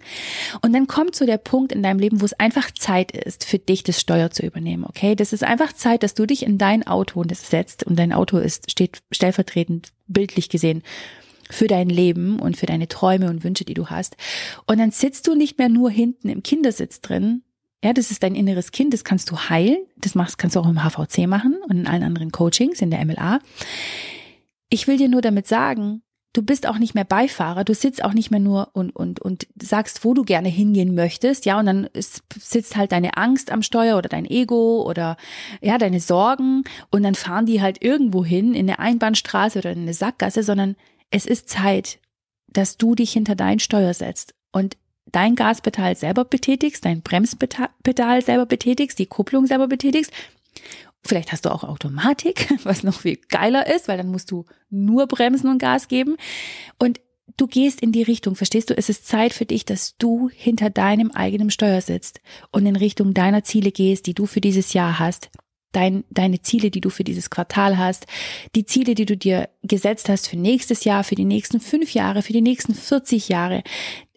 Und 0.62 0.73
dann 0.73 0.87
kommt 0.87 1.15
so 1.15 1.27
der 1.27 1.37
Punkt 1.37 1.73
in 1.73 1.83
deinem 1.83 1.99
Leben, 1.99 2.23
wo 2.23 2.25
es 2.25 2.33
einfach 2.33 2.71
Zeit 2.71 3.13
ist, 3.13 3.45
für 3.45 3.59
dich 3.59 3.85
das 3.85 4.01
Steuer 4.01 4.31
zu 4.31 4.45
übernehmen, 4.45 4.85
okay? 4.85 5.15
Das 5.15 5.35
ist 5.35 5.45
einfach 5.45 5.75
Zeit, 5.75 6.03
dass 6.03 6.15
du 6.15 6.25
dich 6.25 6.43
in 6.43 6.56
dein 6.56 6.87
Auto 6.87 7.23
setzt 7.31 7.85
und 7.85 7.99
dein 7.99 8.15
Auto 8.15 8.39
ist, 8.39 8.71
steht 8.71 9.03
stellvertretend 9.13 9.93
bildlich 10.09 10.49
gesehen 10.49 10.83
für 11.50 11.67
dein 11.67 11.88
Leben 11.88 12.38
und 12.38 12.56
für 12.56 12.67
deine 12.67 12.88
Träume 12.88 13.29
und 13.29 13.44
Wünsche, 13.44 13.64
die 13.64 13.75
du 13.75 13.88
hast. 13.88 14.17
Und 14.67 14.79
dann 14.79 14.91
sitzt 14.91 15.26
du 15.26 15.35
nicht 15.35 15.58
mehr 15.58 15.69
nur 15.69 15.91
hinten 15.91 16.29
im 16.29 16.43
Kindersitz 16.43 17.00
drin. 17.00 17.43
Ja, 17.82 17.93
das 17.93 18.11
ist 18.11 18.23
dein 18.23 18.35
inneres 18.35 18.73
Kind, 18.73 18.93
das 18.93 19.05
kannst 19.05 19.31
du 19.31 19.37
heilen. 19.37 19.79
Das 19.97 20.14
machst, 20.14 20.38
kannst 20.38 20.56
du 20.56 20.61
auch 20.61 20.69
im 20.69 20.82
HVC 20.82 21.26
machen 21.26 21.58
und 21.69 21.79
in 21.79 21.87
allen 21.87 22.02
anderen 22.02 22.31
Coachings, 22.31 22.82
in 22.82 22.91
der 22.91 23.05
MLA. 23.05 23.41
Ich 24.69 24.87
will 24.87 24.97
dir 24.97 25.08
nur 25.08 25.23
damit 25.23 25.47
sagen, 25.47 26.02
du 26.32 26.43
bist 26.43 26.67
auch 26.67 26.79
nicht 26.79 26.94
mehr 26.94 27.05
Beifahrer, 27.05 27.64
du 27.64 27.75
sitzt 27.75 28.05
auch 28.05 28.12
nicht 28.12 28.31
mehr 28.31 28.41
nur 28.41 28.70
und, 28.73 28.94
und, 28.94 29.20
und 29.20 29.46
sagst, 29.61 30.05
wo 30.05 30.14
du 30.14 30.23
gerne 30.23 30.49
hingehen 30.49 30.94
möchtest, 30.94 31.44
ja, 31.44 31.58
und 31.58 31.67
dann 31.67 31.85
ist, 31.93 32.23
sitzt 32.38 32.76
halt 32.76 32.93
deine 32.93 33.17
Angst 33.17 33.50
am 33.50 33.62
Steuer 33.62 33.99
oder 33.99 34.08
dein 34.08 34.26
Ego 34.26 34.82
oder 34.88 35.17
ja, 35.61 35.79
deine 35.79 36.00
Sorgen 36.00 36.62
und 36.91 37.03
dann 37.03 37.14
fahren 37.14 37.46
die 37.46 37.61
halt 37.61 37.82
irgendwo 37.82 38.25
hin 38.25 38.55
in 38.55 38.69
eine 38.69 38.79
Einbahnstraße 38.79 39.58
oder 39.58 39.73
in 39.73 39.82
eine 39.82 39.94
Sackgasse, 39.94 40.43
sondern 40.43 40.76
es 41.11 41.27
ist 41.27 41.49
Zeit, 41.49 41.99
dass 42.49 42.77
du 42.77 42.95
dich 42.95 43.12
hinter 43.12 43.35
dein 43.35 43.59
Steuer 43.59 43.95
setzt 43.95 44.35
und 44.53 44.77
dein 45.07 45.35
Gaspedal 45.35 45.97
selber 45.97 46.25
betätigst, 46.25 46.85
dein 46.85 47.03
Bremspedal 47.03 48.23
selber 48.23 48.47
betätigst, 48.47 48.99
die 48.99 49.07
Kupplung 49.07 49.47
selber 49.47 49.69
betätigst. 49.69 50.12
Vielleicht 51.03 51.33
hast 51.33 51.45
du 51.45 51.51
auch 51.51 51.65
Automatik, 51.65 52.49
was 52.65 52.83
noch 52.83 53.01
viel 53.01 53.19
geiler 53.29 53.73
ist, 53.75 53.89
weil 53.89 53.97
dann 53.97 54.11
musst 54.11 54.31
du 54.31 54.45
nur 54.69 55.07
bremsen 55.07 55.49
und 55.49 55.59
Gas 55.59 55.89
geben. 55.89 56.17
Und 56.79 57.01
du 57.37 57.47
gehst 57.47 57.81
in 57.81 57.93
die 57.93 58.03
Richtung, 58.03 58.37
verstehst 58.37 58.71
du? 58.71 58.77
Es 58.77 58.89
ist 58.89 59.06
Zeit 59.06 59.33
für 59.33 59.47
dich, 59.47 59.65
dass 59.65 59.97
du 59.97 60.29
hinter 60.29 60.71
deinem 60.71 61.11
eigenen 61.11 61.51
Steuer 61.51 61.81
sitzt 61.81 62.21
und 62.53 62.67
in 62.67 62.77
Richtung 62.77 63.15
deiner 63.15 63.45
Ziele 63.45 63.73
gehst, 63.73 64.06
die 64.06 64.15
du 64.15 64.27
für 64.27 64.41
dieses 64.41 64.73
Jahr 64.75 64.99
hast 64.99 65.31
dein, 65.72 66.05
deine 66.11 66.43
Ziele, 66.43 66.70
die 66.70 66.81
du 66.81 66.90
für 66.90 67.05
dieses 67.05 67.31
Quartal 67.31 67.78
hast, 67.78 68.06
die 68.55 68.67
Ziele, 68.67 68.94
die 68.94 69.06
du 69.06 69.17
dir 69.17 69.49
gesetzt 69.62 70.08
hast 70.08 70.28
für 70.28 70.37
nächstes 70.37 70.84
Jahr, 70.84 71.05
für 71.05 71.14
die 71.14 71.25
nächsten 71.25 71.61
fünf 71.61 71.94
Jahre, 71.94 72.22
für 72.22 72.32
die 72.32 72.43
nächsten 72.43 72.75
40 72.75 73.28
Jahre. 73.28 73.62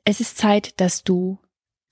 Es 0.06 0.20
ist 0.20 0.38
Zeit, 0.38 0.80
dass 0.80 1.04
du 1.04 1.40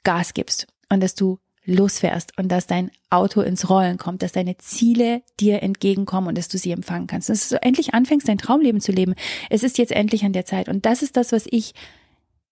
Gas 0.04 0.34
gibst 0.34 0.68
und 0.90 1.02
dass 1.02 1.16
du 1.16 1.40
losfährst 1.64 2.38
und 2.38 2.50
dass 2.50 2.66
dein 2.66 2.92
Auto 3.10 3.42
ins 3.42 3.70
Rollen 3.70 3.98
kommt, 3.98 4.24
dass 4.24 4.32
deine 4.32 4.58
Ziele 4.58 5.22
dir 5.40 5.62
entgegenkommen 5.62 6.28
und 6.28 6.38
dass 6.38 6.48
du 6.48 6.58
sie 6.58 6.72
empfangen 6.72 7.08
kannst. 7.08 7.30
Dass 7.30 7.50
du 7.50 7.62
endlich 7.62 7.94
anfängst, 7.94 8.28
dein 8.28 8.40
Traumleben 8.40 8.82
zu 8.82 8.92
leben. 8.92 9.16
Es 9.50 9.64
ist 9.64 9.78
jetzt 9.78 9.92
endlich 9.92 10.26
an 10.26 10.34
der 10.34 10.46
Zeit. 10.46 10.70
Und 10.70 10.86
das 10.86 11.04
ist 11.04 11.18
das, 11.18 11.32
was 11.32 11.46
ich 11.50 11.74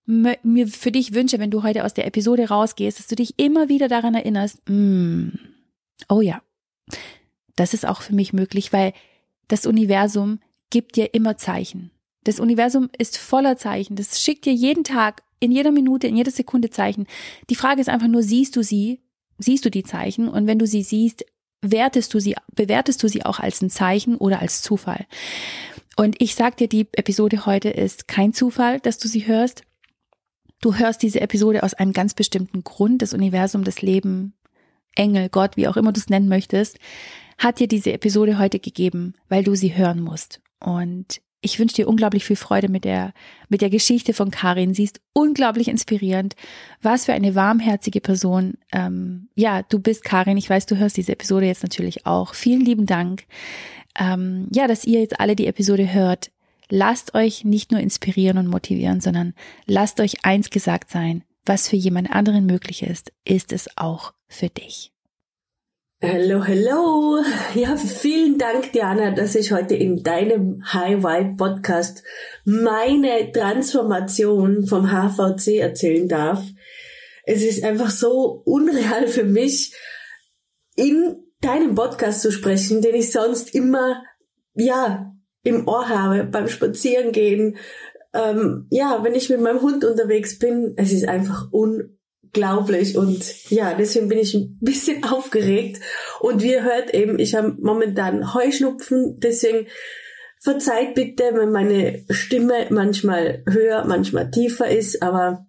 mir 0.05 0.67
für 0.67 0.91
dich 0.91 1.13
wünsche, 1.13 1.37
wenn 1.37 1.51
du 1.51 1.61
heute 1.61 1.85
aus 1.85 1.93
der 1.93 2.07
Episode 2.07 2.49
rausgehst, 2.49 2.97
dass 2.97 3.07
du 3.07 3.15
dich 3.15 3.37
immer 3.37 3.69
wieder 3.69 3.87
daran 3.87 4.15
erinnerst, 4.15 4.57
mm, 4.67 5.29
oh 6.07 6.21
ja, 6.21 6.41
das 7.55 7.73
ist 7.73 7.85
auch 7.85 8.01
für 8.01 8.15
mich 8.15 8.33
möglich, 8.33 8.71
weil 8.71 8.93
das 9.47 9.65
Universum 9.65 10.39
gibt 10.69 10.95
dir 10.95 11.13
immer 11.13 11.37
Zeichen. 11.37 11.91
Das 12.23 12.39
Universum 12.39 12.89
ist 12.97 13.17
voller 13.17 13.57
Zeichen. 13.57 13.95
Das 13.95 14.21
schickt 14.21 14.45
dir 14.45 14.53
jeden 14.53 14.83
Tag, 14.83 15.23
in 15.39 15.51
jeder 15.51 15.71
Minute, 15.71 16.07
in 16.07 16.15
jeder 16.15 16.31
Sekunde 16.31 16.69
Zeichen. 16.69 17.07
Die 17.49 17.55
Frage 17.55 17.81
ist 17.81 17.89
einfach 17.89 18.07
nur, 18.07 18.23
siehst 18.23 18.55
du 18.55 18.63
sie? 18.63 19.01
Siehst 19.37 19.65
du 19.65 19.71
die 19.71 19.83
Zeichen? 19.83 20.27
Und 20.27 20.47
wenn 20.47 20.59
du 20.59 20.67
sie 20.67 20.83
siehst, 20.83 21.25
wertest 21.61 22.13
du 22.13 22.19
sie, 22.19 22.35
bewertest 22.53 23.01
du 23.03 23.07
sie 23.07 23.25
auch 23.25 23.39
als 23.39 23.61
ein 23.61 23.69
Zeichen 23.69 24.15
oder 24.15 24.39
als 24.39 24.61
Zufall? 24.61 25.05
Und 25.95 26.21
ich 26.21 26.35
sag 26.35 26.57
dir, 26.57 26.67
die 26.67 26.87
Episode 26.93 27.45
heute 27.45 27.69
ist 27.69 28.07
kein 28.07 28.33
Zufall, 28.33 28.79
dass 28.79 28.97
du 28.97 29.07
sie 29.07 29.27
hörst. 29.27 29.63
Du 30.61 30.75
hörst 30.75 31.01
diese 31.03 31.21
Episode 31.21 31.63
aus 31.63 31.73
einem 31.73 31.93
ganz 31.93 32.13
bestimmten 32.13 32.63
Grund. 32.63 33.01
Das 33.01 33.13
Universum, 33.13 33.63
das 33.63 33.81
Leben, 33.81 34.33
Engel, 34.95 35.29
Gott, 35.29 35.57
wie 35.57 35.67
auch 35.67 35.77
immer 35.77 35.91
du 35.91 35.99
es 35.99 36.09
nennen 36.09 36.27
möchtest, 36.27 36.77
hat 37.37 37.59
dir 37.59 37.67
diese 37.67 37.93
Episode 37.93 38.37
heute 38.37 38.59
gegeben, 38.59 39.13
weil 39.29 39.43
du 39.43 39.55
sie 39.55 39.75
hören 39.75 40.01
musst. 40.01 40.41
Und 40.59 41.21
ich 41.41 41.57
wünsche 41.57 41.75
dir 41.75 41.87
unglaublich 41.87 42.25
viel 42.25 42.35
Freude 42.35 42.67
mit 42.67 42.83
der, 42.83 43.13
mit 43.47 43.61
der 43.61 43.69
Geschichte 43.69 44.13
von 44.13 44.29
Karin. 44.29 44.73
Sie 44.73 44.83
ist 44.83 44.99
unglaublich 45.13 45.69
inspirierend. 45.69 46.35
Was 46.81 47.05
für 47.05 47.13
eine 47.13 47.33
warmherzige 47.33 48.01
Person. 48.01 48.55
Ähm, 48.73 49.29
ja, 49.35 49.63
du 49.63 49.79
bist 49.79 50.03
Karin. 50.03 50.37
Ich 50.37 50.49
weiß, 50.49 50.65
du 50.65 50.77
hörst 50.77 50.97
diese 50.97 51.13
Episode 51.13 51.45
jetzt 51.45 51.63
natürlich 51.63 52.05
auch. 52.05 52.33
Vielen 52.33 52.61
lieben 52.61 52.85
Dank. 52.85 53.23
Ähm, 53.97 54.47
ja, 54.51 54.67
dass 54.67 54.83
ihr 54.83 54.99
jetzt 54.99 55.19
alle 55.19 55.37
die 55.37 55.47
Episode 55.47 55.93
hört. 55.93 56.31
Lasst 56.69 57.15
euch 57.15 57.45
nicht 57.45 57.71
nur 57.71 57.79
inspirieren 57.79 58.37
und 58.37 58.47
motivieren, 58.47 58.99
sondern 58.99 59.33
lasst 59.65 60.01
euch 60.01 60.25
eins 60.25 60.49
gesagt 60.49 60.91
sein. 60.91 61.23
Was 61.49 61.67
für 61.67 61.77
jemand 61.77 62.11
anderen 62.11 62.45
möglich 62.45 62.83
ist, 62.83 63.11
ist 63.25 63.51
es 63.53 63.69
auch 63.75 64.13
für 64.27 64.49
dich. 64.49 64.93
Hallo, 65.99 66.45
hallo. 66.45 67.23
Ja, 67.55 67.75
vielen 67.75 68.37
Dank, 68.37 68.71
Diana, 68.71 69.09
dass 69.15 69.33
ich 69.33 69.51
heute 69.51 69.73
in 69.73 70.03
deinem 70.03 70.63
High 70.71 71.01
Vibe 71.01 71.37
Podcast 71.37 72.03
meine 72.45 73.31
Transformation 73.31 74.67
vom 74.67 74.91
HVC 74.91 75.57
erzählen 75.57 76.07
darf. 76.07 76.45
es 77.25 77.41
ist 77.41 77.63
einfach 77.63 77.89
so 77.89 78.43
unreal 78.45 79.07
für 79.07 79.23
mich, 79.23 79.73
in 80.75 81.15
deinem 81.41 81.73
Podcast 81.73 82.21
zu 82.21 82.31
sprechen, 82.31 82.83
den 82.83 82.93
ich 82.93 83.11
sonst 83.11 83.55
immer, 83.55 84.03
ja, 84.53 85.15
im 85.41 85.67
Ohr 85.67 85.89
habe, 85.89 86.25
beim 86.25 86.47
Spazierengehen, 86.47 87.57
ähm, 88.13 88.67
ja, 88.69 89.03
wenn 89.03 89.15
ich 89.15 89.29
mit 89.29 89.41
meinem 89.41 89.61
Hund 89.61 89.85
unterwegs 89.85 90.39
bin, 90.39 90.73
es 90.77 90.91
ist 90.91 91.07
einfach 91.07 91.47
unglaublich 91.51 92.97
und 92.97 93.49
ja, 93.49 93.73
deswegen 93.75 94.07
bin 94.07 94.17
ich 94.17 94.33
ein 94.33 94.57
bisschen 94.61 95.03
aufgeregt 95.11 95.81
und 96.19 96.41
wie 96.41 96.53
ihr 96.53 96.63
hört 96.63 96.93
eben, 96.93 97.19
ich 97.19 97.35
habe 97.35 97.55
momentan 97.59 98.33
Heuschnupfen, 98.33 99.19
deswegen 99.19 99.67
verzeiht 100.41 100.95
bitte, 100.95 101.31
wenn 101.33 101.51
meine 101.51 102.05
Stimme 102.09 102.67
manchmal 102.69 103.43
höher, 103.47 103.85
manchmal 103.85 104.31
tiefer 104.31 104.69
ist, 104.69 105.03
aber 105.03 105.45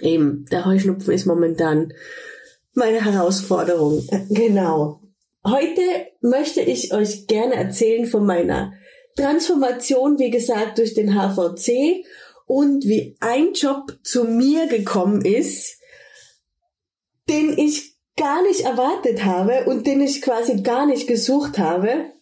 eben, 0.00 0.46
der 0.50 0.64
Heuschnupfen 0.64 1.12
ist 1.12 1.26
momentan 1.26 1.92
meine 2.72 3.04
Herausforderung. 3.04 4.06
Genau. 4.28 5.00
Heute 5.44 5.80
möchte 6.20 6.60
ich 6.60 6.92
euch 6.92 7.26
gerne 7.26 7.54
erzählen 7.54 8.06
von 8.06 8.26
meiner 8.26 8.72
Transformation, 9.16 10.18
wie 10.18 10.30
gesagt, 10.30 10.78
durch 10.78 10.94
den 10.94 11.14
HVC 11.14 12.04
und 12.46 12.84
wie 12.84 13.16
ein 13.20 13.52
Job 13.54 13.98
zu 14.02 14.24
mir 14.24 14.66
gekommen 14.66 15.24
ist, 15.24 15.80
den 17.28 17.58
ich 17.58 17.96
gar 18.16 18.42
nicht 18.42 18.60
erwartet 18.60 19.24
habe 19.24 19.64
und 19.64 19.86
den 19.86 20.00
ich 20.00 20.22
quasi 20.22 20.62
gar 20.62 20.86
nicht 20.86 21.06
gesucht 21.06 21.58
habe. 21.58 22.12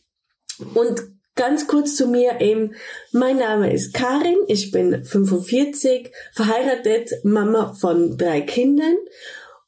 Und 0.75 1.03
ganz 1.35 1.67
kurz 1.67 1.97
zu 1.97 2.07
mir 2.07 2.41
eben, 2.41 2.75
mein 3.13 3.39
Name 3.39 3.73
ist 3.73 3.93
Karin, 3.93 4.39
ich 4.47 4.71
bin 4.71 5.05
45, 5.05 6.11
verheiratet, 6.33 7.11
Mama 7.23 7.75
von 7.75 8.17
drei 8.17 8.41
Kindern 8.41 8.97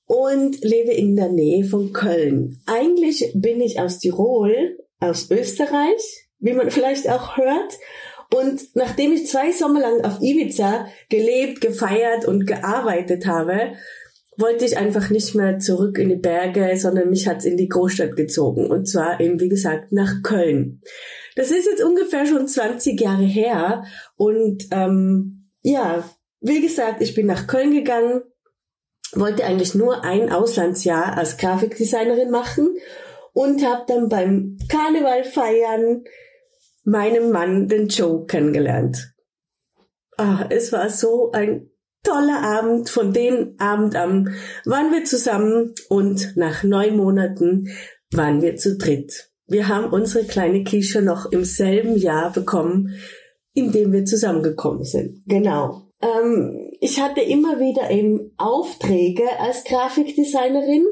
und 0.06 0.62
lebe 0.64 0.92
in 0.92 1.16
der 1.16 1.28
Nähe 1.28 1.64
von 1.64 1.92
Köln. 1.92 2.60
Eigentlich 2.66 3.32
bin 3.34 3.60
ich 3.60 3.80
aus 3.80 3.98
Tirol, 3.98 4.78
aus 5.00 5.30
Österreich, 5.30 6.25
wie 6.38 6.52
man 6.52 6.70
vielleicht 6.70 7.08
auch 7.08 7.36
hört. 7.36 7.78
Und 8.34 8.74
nachdem 8.74 9.12
ich 9.12 9.26
zwei 9.26 9.52
Sommer 9.52 9.80
lang 9.80 10.04
auf 10.04 10.20
Ibiza 10.20 10.86
gelebt, 11.08 11.60
gefeiert 11.60 12.26
und 12.26 12.46
gearbeitet 12.46 13.26
habe, 13.26 13.72
wollte 14.36 14.64
ich 14.64 14.76
einfach 14.76 15.10
nicht 15.10 15.34
mehr 15.34 15.58
zurück 15.58 15.98
in 15.98 16.08
die 16.08 16.16
Berge, 16.16 16.76
sondern 16.76 17.08
mich 17.08 17.26
hat's 17.26 17.44
in 17.44 17.56
die 17.56 17.68
Großstadt 17.68 18.16
gezogen. 18.16 18.66
Und 18.66 18.86
zwar 18.86 19.20
eben, 19.20 19.40
wie 19.40 19.48
gesagt, 19.48 19.92
nach 19.92 20.22
Köln. 20.22 20.82
Das 21.36 21.50
ist 21.50 21.66
jetzt 21.66 21.82
ungefähr 21.82 22.26
schon 22.26 22.46
20 22.46 23.00
Jahre 23.00 23.24
her. 23.24 23.84
Und 24.16 24.64
ähm, 24.72 25.50
ja, 25.62 26.04
wie 26.40 26.60
gesagt, 26.60 27.00
ich 27.00 27.14
bin 27.14 27.26
nach 27.26 27.46
Köln 27.46 27.72
gegangen, 27.72 28.22
wollte 29.12 29.44
eigentlich 29.44 29.74
nur 29.74 30.04
ein 30.04 30.30
Auslandsjahr 30.30 31.16
als 31.16 31.38
Grafikdesignerin 31.38 32.30
machen 32.30 32.76
und 33.32 33.64
habe 33.64 33.84
dann 33.86 34.08
beim 34.08 34.58
Karneval 34.68 35.24
feiern 35.24 36.04
meinem 36.86 37.30
Mann, 37.30 37.68
den 37.68 37.88
Joe, 37.88 38.24
kennengelernt. 38.26 39.12
Ah, 40.16 40.46
es 40.48 40.72
war 40.72 40.88
so 40.88 41.32
ein 41.32 41.70
toller 42.02 42.40
Abend. 42.42 42.88
Von 42.88 43.12
dem 43.12 43.56
Abend 43.58 43.96
an 43.96 44.34
waren 44.64 44.92
wir 44.92 45.04
zusammen 45.04 45.74
und 45.88 46.36
nach 46.36 46.62
neun 46.62 46.96
Monaten 46.96 47.68
waren 48.12 48.40
wir 48.40 48.56
zu 48.56 48.78
dritt. 48.78 49.30
Wir 49.46 49.68
haben 49.68 49.92
unsere 49.92 50.24
kleine 50.24 50.64
Kisha 50.64 51.00
noch 51.00 51.30
im 51.32 51.44
selben 51.44 51.96
Jahr 51.96 52.32
bekommen, 52.32 52.94
in 53.52 53.72
dem 53.72 53.92
wir 53.92 54.04
zusammengekommen 54.04 54.84
sind. 54.84 55.22
Genau. 55.26 55.82
Ähm, 56.00 56.70
ich 56.80 57.00
hatte 57.00 57.20
immer 57.20 57.58
wieder 57.58 57.90
eben 57.90 58.32
Aufträge 58.36 59.24
als 59.40 59.64
Grafikdesignerin, 59.64 60.86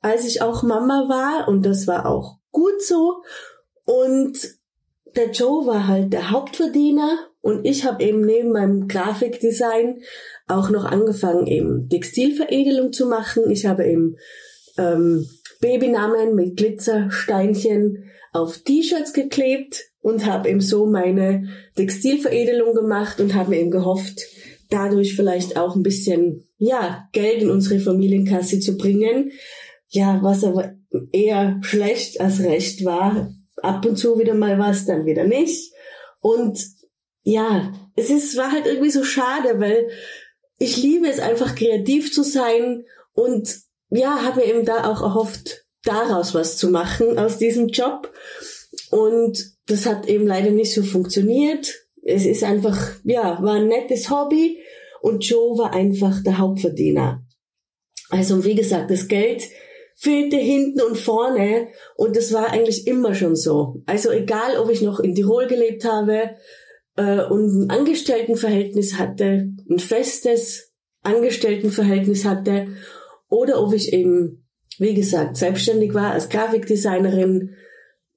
als 0.00 0.26
ich 0.26 0.42
auch 0.42 0.62
Mama 0.62 1.06
war 1.08 1.48
und 1.48 1.64
das 1.64 1.86
war 1.86 2.06
auch 2.06 2.38
gut 2.50 2.82
so. 2.82 3.22
Und 3.84 4.59
der 5.16 5.30
Joe 5.30 5.66
war 5.66 5.86
halt 5.86 6.12
der 6.12 6.30
Hauptverdiener 6.30 7.18
und 7.40 7.64
ich 7.64 7.84
habe 7.84 8.02
eben 8.04 8.20
neben 8.20 8.52
meinem 8.52 8.88
Grafikdesign 8.88 10.02
auch 10.46 10.70
noch 10.70 10.84
angefangen, 10.84 11.46
eben 11.46 11.88
Textilveredelung 11.88 12.92
zu 12.92 13.06
machen. 13.06 13.50
Ich 13.50 13.66
habe 13.66 13.86
eben 13.86 14.16
ähm, 14.76 15.26
Babynamen 15.60 16.34
mit 16.34 16.56
Glitzersteinchen 16.56 18.10
auf 18.32 18.58
T-Shirts 18.58 19.12
geklebt 19.12 19.84
und 20.00 20.26
habe 20.26 20.48
eben 20.48 20.60
so 20.60 20.86
meine 20.86 21.48
Textilveredelung 21.76 22.74
gemacht 22.74 23.20
und 23.20 23.34
habe 23.34 23.56
eben 23.56 23.70
gehofft, 23.70 24.20
dadurch 24.70 25.14
vielleicht 25.14 25.56
auch 25.56 25.76
ein 25.76 25.82
bisschen 25.82 26.46
ja 26.58 27.08
Geld 27.12 27.42
in 27.42 27.50
unsere 27.50 27.80
Familienkasse 27.80 28.60
zu 28.60 28.76
bringen. 28.76 29.32
Ja, 29.88 30.20
was 30.22 30.44
aber 30.44 30.74
eher 31.12 31.58
schlecht 31.62 32.20
als 32.20 32.40
recht 32.40 32.84
war, 32.84 33.32
ab 33.62 33.84
und 33.84 33.96
zu 33.96 34.18
wieder 34.18 34.34
mal 34.34 34.58
was, 34.58 34.86
dann 34.86 35.06
wieder 35.06 35.24
nicht. 35.24 35.72
Und 36.20 36.64
ja, 37.22 37.72
es 37.96 38.10
ist, 38.10 38.36
war 38.36 38.52
halt 38.52 38.66
irgendwie 38.66 38.90
so 38.90 39.04
schade, 39.04 39.60
weil 39.60 39.90
ich 40.58 40.76
liebe 40.76 41.08
es 41.08 41.20
einfach 41.20 41.54
kreativ 41.54 42.12
zu 42.12 42.22
sein 42.22 42.84
und 43.12 43.58
ja, 43.90 44.22
habe 44.22 44.42
eben 44.44 44.64
da 44.64 44.90
auch 44.90 45.02
erhofft, 45.02 45.64
daraus 45.82 46.34
was 46.34 46.56
zu 46.56 46.70
machen 46.70 47.18
aus 47.18 47.38
diesem 47.38 47.68
Job. 47.68 48.12
Und 48.90 49.56
das 49.66 49.86
hat 49.86 50.06
eben 50.06 50.26
leider 50.26 50.50
nicht 50.50 50.74
so 50.74 50.82
funktioniert. 50.82 51.74
Es 52.02 52.24
ist 52.24 52.44
einfach, 52.44 52.92
ja, 53.04 53.42
war 53.42 53.54
ein 53.54 53.68
nettes 53.68 54.10
Hobby 54.10 54.62
und 55.00 55.24
Joe 55.24 55.58
war 55.58 55.72
einfach 55.72 56.22
der 56.22 56.38
Hauptverdiener. 56.38 57.24
Also 58.10 58.44
wie 58.44 58.54
gesagt, 58.54 58.90
das 58.90 59.08
Geld 59.08 59.44
fehlte 60.00 60.38
hinten 60.38 60.80
und 60.80 60.96
vorne 60.96 61.68
und 61.94 62.16
das 62.16 62.32
war 62.32 62.50
eigentlich 62.50 62.86
immer 62.86 63.14
schon 63.14 63.36
so. 63.36 63.82
Also 63.84 64.10
egal, 64.10 64.56
ob 64.56 64.70
ich 64.70 64.80
noch 64.80 64.98
in 64.98 65.14
Tirol 65.14 65.46
gelebt 65.46 65.84
habe 65.84 66.36
äh, 66.96 67.22
und 67.24 67.64
ein 67.64 67.70
Angestelltenverhältnis 67.70 68.98
hatte, 68.98 69.50
ein 69.68 69.78
festes 69.78 70.72
Angestelltenverhältnis 71.02 72.24
hatte 72.24 72.68
oder 73.28 73.62
ob 73.62 73.74
ich 73.74 73.92
eben, 73.92 74.46
wie 74.78 74.94
gesagt, 74.94 75.36
selbstständig 75.36 75.92
war 75.92 76.12
als 76.12 76.30
Grafikdesignerin, 76.30 77.56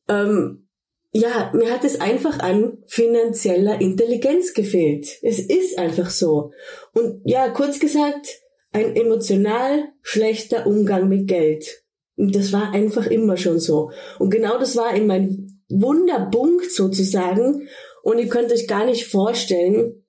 ähm, 0.08 0.70
ja, 1.12 1.52
mir 1.54 1.70
hat 1.70 1.84
es 1.84 2.00
einfach 2.00 2.40
an 2.40 2.78
finanzieller 2.88 3.82
Intelligenz 3.82 4.54
gefehlt. 4.54 5.06
Es 5.22 5.38
ist 5.38 5.78
einfach 5.78 6.10
so. 6.10 6.52
Und 6.94 7.22
ja, 7.26 7.50
kurz 7.50 7.80
gesagt, 7.82 8.43
ein 8.74 8.96
emotional 8.96 9.90
schlechter 10.02 10.68
Umgang 10.68 11.08
mit 11.08 11.28
Geld. 11.28 11.84
Und 12.16 12.36
das 12.36 12.52
war 12.52 12.72
einfach 12.74 13.08
immer 13.08 13.38
schon 13.38 13.60
so. 13.60 13.92
Und 14.20 14.30
genau 14.30 14.60
das 14.60 14.76
war 14.76 14.96
in 14.96 15.08
mein 15.08 15.62
Wunderpunkt 15.70 16.72
sozusagen. 16.72 17.68
Und 18.04 18.20
ihr 18.20 18.28
könnt 18.28 18.52
euch 18.52 18.68
gar 18.68 18.86
nicht 18.86 19.08
vorstellen, 19.08 20.04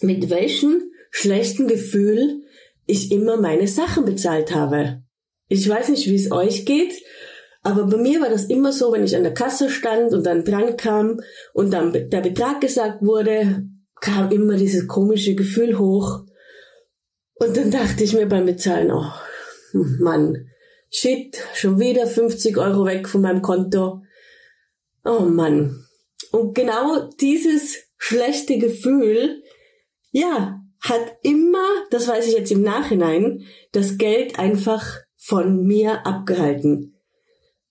mit 0.00 0.30
welchem 0.30 0.90
schlechten 1.10 1.68
Gefühl 1.68 2.42
ich 2.86 3.12
immer 3.12 3.40
meine 3.40 3.68
Sachen 3.68 4.04
bezahlt 4.04 4.54
habe. 4.54 5.02
Ich 5.48 5.68
weiß 5.68 5.90
nicht, 5.90 6.08
wie 6.08 6.16
es 6.16 6.32
euch 6.32 6.64
geht, 6.64 6.94
aber 7.62 7.86
bei 7.86 7.96
mir 7.96 8.20
war 8.20 8.28
das 8.28 8.46
immer 8.46 8.72
so, 8.72 8.92
wenn 8.92 9.04
ich 9.04 9.14
an 9.14 9.22
der 9.22 9.34
Kasse 9.34 9.70
stand 9.70 10.12
und 10.12 10.24
dann 10.26 10.44
dran 10.44 10.76
kam 10.76 11.20
und 11.52 11.72
dann 11.72 11.92
der 11.92 12.20
Betrag 12.20 12.60
gesagt 12.60 13.02
wurde, 13.02 13.64
kam 14.00 14.32
immer 14.32 14.56
dieses 14.56 14.88
komische 14.88 15.34
Gefühl 15.34 15.78
hoch. 15.78 16.24
Und 17.42 17.56
dann 17.56 17.72
dachte 17.72 18.04
ich 18.04 18.12
mir 18.12 18.26
beim 18.26 18.46
Bezahlen, 18.46 18.92
oh 18.92 19.10
Mann, 19.72 20.48
shit, 20.90 21.36
schon 21.54 21.80
wieder 21.80 22.06
50 22.06 22.56
Euro 22.56 22.84
weg 22.86 23.08
von 23.08 23.20
meinem 23.20 23.42
Konto. 23.42 24.02
Oh 25.04 25.22
Mann. 25.22 25.84
Und 26.30 26.54
genau 26.54 27.10
dieses 27.20 27.78
schlechte 27.98 28.58
Gefühl, 28.58 29.42
ja, 30.12 30.60
hat 30.80 31.16
immer, 31.22 31.66
das 31.90 32.06
weiß 32.06 32.28
ich 32.28 32.34
jetzt 32.34 32.52
im 32.52 32.62
Nachhinein, 32.62 33.44
das 33.72 33.98
Geld 33.98 34.38
einfach 34.38 35.00
von 35.16 35.64
mir 35.64 36.06
abgehalten. 36.06 36.94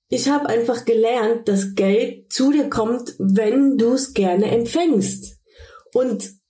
Ich 0.09 0.27
habe 0.27 0.47
einfach 0.47 0.83
gelernt, 0.83 1.47
dass 1.47 1.75
Geld 1.75 2.29
zu 2.33 2.51
dir 2.51 2.69
kommt, 2.69 3.15
wenn 3.19 3.77
du 3.77 3.93
es 3.93 4.13
gerne 4.13 4.51
empfängst. 4.51 5.39
Und 5.93 6.40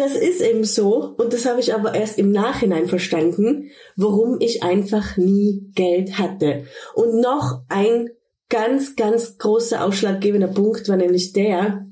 das 0.00 0.14
ist 0.14 0.40
eben 0.40 0.64
so, 0.64 1.14
und 1.18 1.34
das 1.34 1.44
habe 1.44 1.60
ich 1.60 1.74
aber 1.74 1.94
erst 1.94 2.18
im 2.18 2.32
Nachhinein 2.32 2.88
verstanden, 2.88 3.70
warum 3.96 4.38
ich 4.40 4.62
einfach 4.62 5.18
nie 5.18 5.70
Geld 5.74 6.18
hatte. 6.18 6.64
Und 6.94 7.20
noch 7.20 7.60
ein 7.68 8.08
ganz, 8.48 8.96
ganz 8.96 9.36
großer 9.36 9.84
ausschlaggebender 9.84 10.48
Punkt 10.48 10.88
war 10.88 10.96
nämlich 10.96 11.34
der, 11.34 11.86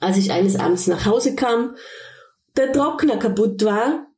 als 0.00 0.16
ich 0.16 0.32
eines 0.32 0.58
Abends 0.58 0.88
nach 0.88 1.06
Hause 1.06 1.36
kam, 1.36 1.76
der 2.56 2.72
Trockner 2.72 3.16
kaputt 3.16 3.64
war 3.64 4.08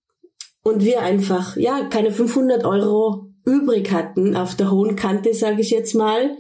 und 0.62 0.82
wir 0.82 1.02
einfach, 1.02 1.54
ja, 1.58 1.84
keine 1.84 2.12
500 2.12 2.64
Euro 2.64 3.26
übrig 3.44 3.92
hatten 3.92 4.36
auf 4.36 4.54
der 4.54 4.70
hohen 4.70 4.96
Kante, 4.96 5.34
sage 5.34 5.60
ich 5.60 5.68
jetzt 5.68 5.94
mal. 5.94 6.34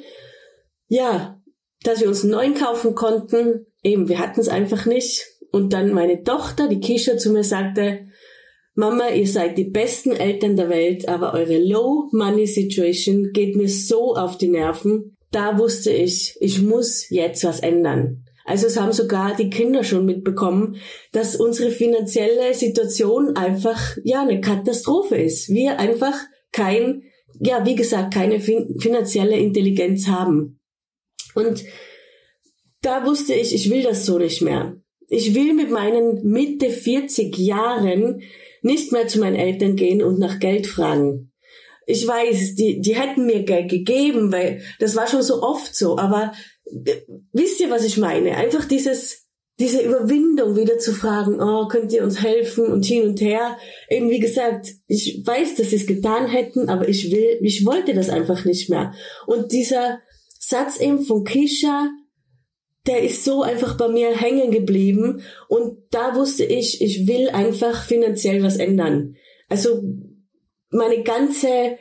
Ja, 0.88 1.38
dass 1.82 2.00
wir 2.00 2.08
uns 2.08 2.22
einen 2.22 2.32
neuen 2.32 2.54
kaufen 2.54 2.94
konnten, 2.94 3.66
eben, 3.82 4.08
wir 4.08 4.18
hatten 4.18 4.40
es 4.40 4.48
einfach 4.48 4.86
nicht 4.86 5.37
und 5.50 5.72
dann 5.72 5.92
meine 5.92 6.22
Tochter, 6.22 6.68
die 6.68 6.80
Kisha, 6.80 7.16
zu 7.16 7.30
mir 7.30 7.44
sagte, 7.44 8.06
Mama, 8.74 9.08
ihr 9.08 9.26
seid 9.26 9.58
die 9.58 9.64
besten 9.64 10.12
Eltern 10.12 10.54
der 10.54 10.68
Welt, 10.68 11.08
aber 11.08 11.34
eure 11.34 11.58
Low 11.58 12.08
Money 12.12 12.46
Situation 12.46 13.30
geht 13.32 13.56
mir 13.56 13.68
so 13.68 14.14
auf 14.14 14.38
die 14.38 14.48
Nerven. 14.48 15.16
Da 15.32 15.58
wusste 15.58 15.90
ich, 15.90 16.36
ich 16.40 16.62
muss 16.62 17.10
jetzt 17.10 17.42
was 17.42 17.60
ändern. 17.60 18.24
Also 18.44 18.66
es 18.66 18.78
haben 18.78 18.92
sogar 18.92 19.36
die 19.36 19.50
Kinder 19.50 19.84
schon 19.84 20.06
mitbekommen, 20.06 20.76
dass 21.12 21.36
unsere 21.36 21.70
finanzielle 21.70 22.54
Situation 22.54 23.36
einfach, 23.36 23.96
ja, 24.04 24.22
eine 24.22 24.40
Katastrophe 24.40 25.16
ist. 25.16 25.48
Wir 25.48 25.78
einfach 25.78 26.14
kein, 26.52 27.02
ja, 27.40 27.66
wie 27.66 27.74
gesagt, 27.74 28.14
keine 28.14 28.40
fin 28.40 28.76
finanzielle 28.80 29.36
Intelligenz 29.36 30.06
haben. 30.06 30.60
Und 31.34 31.64
da 32.80 33.04
wusste 33.04 33.34
ich, 33.34 33.54
ich 33.54 33.70
will 33.70 33.82
das 33.82 34.06
so 34.06 34.18
nicht 34.18 34.40
mehr. 34.40 34.80
Ich 35.08 35.34
will 35.34 35.54
mit 35.54 35.70
meinen 35.70 36.22
Mitte 36.30 36.70
40 36.70 37.36
Jahren 37.38 38.22
nicht 38.62 38.92
mehr 38.92 39.08
zu 39.08 39.20
meinen 39.20 39.36
Eltern 39.36 39.76
gehen 39.76 40.02
und 40.02 40.18
nach 40.18 40.38
Geld 40.38 40.66
fragen. 40.66 41.32
Ich 41.86 42.06
weiß, 42.06 42.54
die, 42.54 42.80
die 42.82 42.94
hätten 42.94 43.24
mir 43.24 43.44
Geld 43.44 43.70
gegeben, 43.70 44.30
weil 44.30 44.60
das 44.78 44.94
war 44.94 45.06
schon 45.06 45.22
so 45.22 45.42
oft 45.42 45.74
so, 45.74 45.96
aber 45.96 46.32
äh, 46.66 46.96
wisst 47.32 47.60
ihr, 47.60 47.70
was 47.70 47.84
ich 47.84 47.96
meine? 47.96 48.36
Einfach 48.36 48.66
dieses, 48.66 49.28
diese 49.58 49.80
Überwindung 49.80 50.54
wieder 50.54 50.78
zu 50.78 50.92
fragen, 50.92 51.40
oh, 51.40 51.66
könnt 51.66 51.92
ihr 51.92 52.04
uns 52.04 52.22
helfen 52.22 52.66
und 52.66 52.84
hin 52.84 53.08
und 53.08 53.20
her. 53.22 53.56
Eben 53.88 54.10
wie 54.10 54.20
gesagt, 54.20 54.68
ich 54.86 55.22
weiß, 55.24 55.54
dass 55.54 55.70
sie 55.70 55.76
es 55.76 55.86
getan 55.86 56.28
hätten, 56.28 56.68
aber 56.68 56.88
ich 56.88 57.10
will, 57.10 57.38
ich 57.42 57.64
wollte 57.64 57.94
das 57.94 58.10
einfach 58.10 58.44
nicht 58.44 58.68
mehr. 58.68 58.92
Und 59.26 59.52
dieser 59.52 60.00
Satz 60.38 60.78
eben 60.78 61.02
von 61.02 61.24
Kisha, 61.24 61.88
der 62.86 63.02
ist 63.02 63.24
so 63.24 63.42
einfach 63.42 63.76
bei 63.76 63.88
mir 63.88 64.16
hängen 64.16 64.50
geblieben 64.50 65.22
und 65.48 65.78
da 65.90 66.14
wusste 66.14 66.44
ich, 66.44 66.80
ich 66.80 67.06
will 67.06 67.28
einfach 67.28 67.84
finanziell 67.84 68.42
was 68.42 68.56
ändern. 68.56 69.16
Also 69.48 69.82
meine 70.70 71.02
ganze 71.02 71.78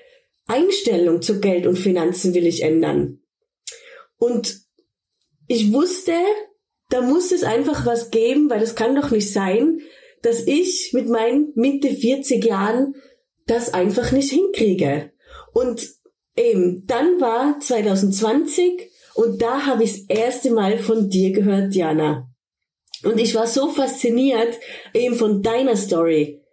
Einstellung 0.48 1.22
zu 1.22 1.40
Geld 1.40 1.68
und 1.68 1.78
Finanzen 1.78 2.34
will 2.34 2.48
ich 2.48 2.64
ändern. 2.64 3.20
Und 4.18 4.62
ich 5.48 5.72
wusste, 5.72 6.14
da 6.90 7.02
muss 7.02 7.32
es 7.32 7.44
einfach 7.44 7.86
was 7.86 8.12
geben, 8.12 8.50
weil 8.50 8.60
das 8.60 8.76
kann 8.76 8.96
doch 8.96 9.12
nicht 9.12 9.32
sein, 9.32 9.82
dass 10.22 10.46
ich 10.46 10.92
mit 10.94 11.08
meinen 11.08 11.52
Mitte 11.56 11.90
40 11.90 12.44
Jahren 12.44 12.96
das 13.46 13.74
einfach 13.74 14.12
nicht 14.12 14.32
hinkriege. 14.32 15.12
Und 15.54 15.90
eben, 16.36 16.86
dann 16.86 17.20
war 17.22 17.60
2020 17.60 18.87
und 19.18 19.42
da 19.42 19.66
habe 19.66 19.84
ich 19.84 20.06
das 20.08 20.18
erste 20.20 20.52
Mal 20.52 20.78
von 20.78 21.10
dir 21.10 21.32
gehört, 21.32 21.74
Diana. 21.74 22.30
Und 23.04 23.20
ich 23.20 23.34
war 23.34 23.48
so 23.48 23.70
fasziniert 23.70 24.60
eben 24.94 25.16
von 25.16 25.42
deiner 25.42 25.76
Story. 25.76 26.44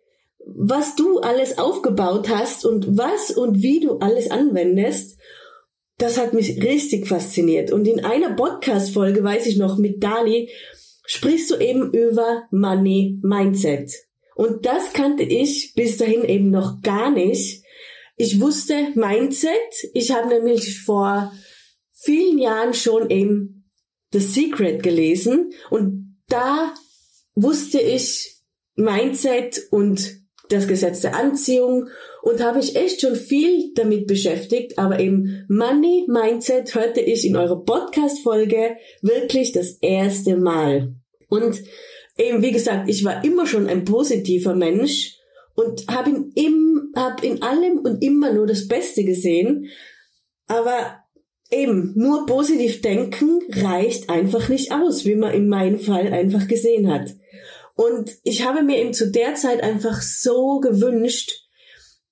Was 0.46 0.96
du 0.96 1.18
alles 1.18 1.58
aufgebaut 1.58 2.30
hast 2.30 2.64
und 2.64 2.96
was 2.96 3.30
und 3.30 3.60
wie 3.60 3.80
du 3.80 3.98
alles 3.98 4.30
anwendest, 4.30 5.18
das 5.98 6.16
hat 6.16 6.32
mich 6.32 6.62
richtig 6.62 7.06
fasziniert. 7.06 7.70
Und 7.70 7.86
in 7.86 8.02
einer 8.02 8.34
Podcast-Folge, 8.34 9.22
weiß 9.22 9.44
ich 9.44 9.58
noch, 9.58 9.76
mit 9.76 10.02
Dali, 10.02 10.50
sprichst 11.04 11.50
du 11.50 11.56
eben 11.56 11.92
über 11.92 12.44
Money 12.50 13.20
Mindset. 13.22 13.92
Und 14.36 14.64
das 14.64 14.94
kannte 14.94 15.22
ich 15.22 15.74
bis 15.76 15.98
dahin 15.98 16.24
eben 16.24 16.50
noch 16.50 16.80
gar 16.80 17.10
nicht. 17.10 17.62
Ich 18.16 18.40
wusste 18.40 18.88
Mindset. 18.94 19.50
Ich 19.92 20.12
habe 20.12 20.28
nämlich 20.28 20.80
vor 20.80 21.30
vielen 22.04 22.38
Jahren 22.38 22.74
schon 22.74 23.10
eben 23.10 23.70
The 24.12 24.20
Secret 24.20 24.82
gelesen 24.82 25.52
und 25.70 26.18
da 26.28 26.74
wusste 27.34 27.80
ich 27.80 28.42
Mindset 28.76 29.68
und 29.70 30.20
das 30.50 30.68
Gesetz 30.68 31.00
der 31.00 31.16
Anziehung 31.16 31.88
und 32.22 32.42
habe 32.42 32.60
ich 32.60 32.76
echt 32.76 33.00
schon 33.00 33.16
viel 33.16 33.72
damit 33.74 34.06
beschäftigt, 34.06 34.78
aber 34.78 35.00
eben 35.00 35.44
Money 35.48 36.04
Mindset 36.06 36.74
hörte 36.74 37.00
ich 37.00 37.26
in 37.26 37.36
eurer 37.36 37.64
Podcast 37.64 38.20
Folge 38.20 38.76
wirklich 39.00 39.52
das 39.52 39.78
erste 39.80 40.36
Mal. 40.36 40.94
Und 41.28 41.62
eben 42.18 42.42
wie 42.42 42.52
gesagt, 42.52 42.88
ich 42.88 43.04
war 43.04 43.24
immer 43.24 43.46
schon 43.46 43.66
ein 43.66 43.84
positiver 43.84 44.54
Mensch 44.54 45.16
und 45.54 45.86
habe 45.88 46.10
in, 46.34 46.92
hab 46.94 47.24
in 47.24 47.42
allem 47.42 47.78
und 47.78 48.02
immer 48.02 48.32
nur 48.32 48.46
das 48.46 48.68
Beste 48.68 49.04
gesehen, 49.04 49.70
aber 50.46 51.03
eben, 51.54 51.92
nur 51.96 52.26
positiv 52.26 52.80
denken 52.82 53.40
reicht 53.48 54.10
einfach 54.10 54.48
nicht 54.48 54.72
aus, 54.72 55.04
wie 55.04 55.14
man 55.14 55.32
in 55.32 55.48
meinem 55.48 55.78
Fall 55.78 56.12
einfach 56.12 56.48
gesehen 56.48 56.92
hat. 56.92 57.14
Und 57.76 58.12
ich 58.22 58.44
habe 58.44 58.62
mir 58.62 58.78
eben 58.78 58.94
zu 58.94 59.10
der 59.10 59.34
Zeit 59.34 59.62
einfach 59.62 60.00
so 60.00 60.60
gewünscht, 60.60 61.44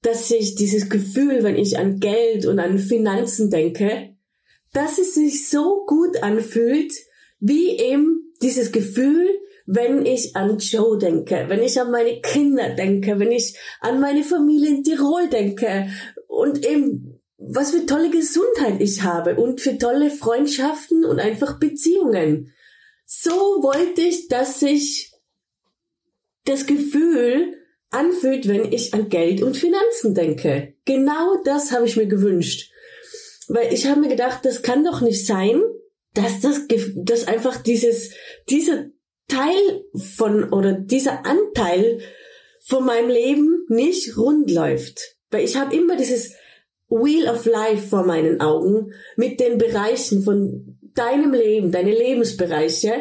dass 0.02 0.28
sich 0.28 0.56
dieses 0.56 0.88
Gefühl, 0.88 1.44
wenn 1.44 1.56
ich 1.56 1.78
an 1.78 2.00
Geld 2.00 2.46
und 2.46 2.58
an 2.58 2.78
Finanzen 2.78 3.50
denke, 3.50 4.16
dass 4.72 4.98
es 4.98 5.14
sich 5.14 5.48
so 5.48 5.84
gut 5.86 6.22
anfühlt, 6.22 6.92
wie 7.38 7.78
eben 7.78 8.34
dieses 8.42 8.72
Gefühl, 8.72 9.28
wenn 9.66 10.04
ich 10.04 10.34
an 10.34 10.58
Joe 10.58 10.98
denke, 10.98 11.44
wenn 11.48 11.62
ich 11.62 11.80
an 11.80 11.92
meine 11.92 12.20
Kinder 12.20 12.70
denke, 12.70 13.18
wenn 13.20 13.30
ich 13.30 13.56
an 13.80 14.00
meine 14.00 14.24
Familie 14.24 14.70
in 14.70 14.82
Tirol 14.82 15.28
denke 15.28 15.88
und 16.26 16.66
eben 16.66 17.11
was 17.48 17.72
für 17.72 17.86
tolle 17.86 18.10
Gesundheit 18.10 18.80
ich 18.80 19.02
habe 19.02 19.36
und 19.36 19.60
für 19.60 19.78
tolle 19.78 20.10
Freundschaften 20.10 21.04
und 21.04 21.18
einfach 21.18 21.58
Beziehungen. 21.58 22.52
So 23.04 23.30
wollte 23.30 24.02
ich, 24.02 24.28
dass 24.28 24.60
sich 24.60 25.12
das 26.44 26.66
Gefühl 26.66 27.56
anfühlt, 27.90 28.48
wenn 28.48 28.72
ich 28.72 28.94
an 28.94 29.08
Geld 29.08 29.42
und 29.42 29.56
Finanzen 29.56 30.14
denke. 30.14 30.74
Genau 30.84 31.36
das 31.44 31.72
habe 31.72 31.86
ich 31.86 31.96
mir 31.96 32.06
gewünscht. 32.06 32.70
Weil 33.48 33.72
ich 33.72 33.86
habe 33.86 34.00
mir 34.00 34.08
gedacht, 34.08 34.44
das 34.44 34.62
kann 34.62 34.84
doch 34.84 35.00
nicht 35.00 35.26
sein, 35.26 35.60
dass 36.14 36.40
das, 36.40 36.62
dass 36.94 37.26
einfach 37.26 37.62
dieses, 37.62 38.12
dieser 38.48 38.86
Teil 39.28 39.84
von 39.94 40.52
oder 40.52 40.72
dieser 40.72 41.26
Anteil 41.26 42.00
von 42.60 42.84
meinem 42.84 43.10
Leben 43.10 43.66
nicht 43.68 44.16
rund 44.16 44.50
läuft. 44.50 45.16
Weil 45.30 45.44
ich 45.44 45.56
habe 45.56 45.74
immer 45.74 45.96
dieses 45.96 46.34
Wheel 46.92 47.28
of 47.28 47.46
Life 47.46 47.88
vor 47.88 48.04
meinen 48.04 48.40
Augen 48.40 48.92
mit 49.16 49.40
den 49.40 49.58
Bereichen 49.58 50.22
von 50.22 50.78
deinem 50.94 51.32
Leben, 51.32 51.72
deine 51.72 51.92
Lebensbereiche 51.92 52.92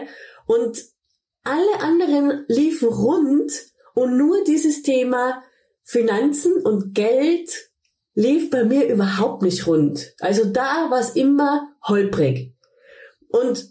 und 0.47 0.81
alle 1.43 1.79
anderen 1.81 2.45
liefen 2.47 2.87
rund 2.87 3.51
und 3.93 4.17
nur 4.17 4.43
dieses 4.45 4.81
Thema 4.81 5.43
Finanzen 5.83 6.61
und 6.61 6.93
Geld 6.95 7.71
lief 8.13 8.49
bei 8.49 8.63
mir 8.63 8.87
überhaupt 8.87 9.41
nicht 9.41 9.67
rund. 9.67 10.13
Also 10.19 10.45
da 10.45 10.89
war 10.89 10.99
es 10.99 11.15
immer 11.15 11.69
holprig. 11.85 12.55
Und 13.29 13.69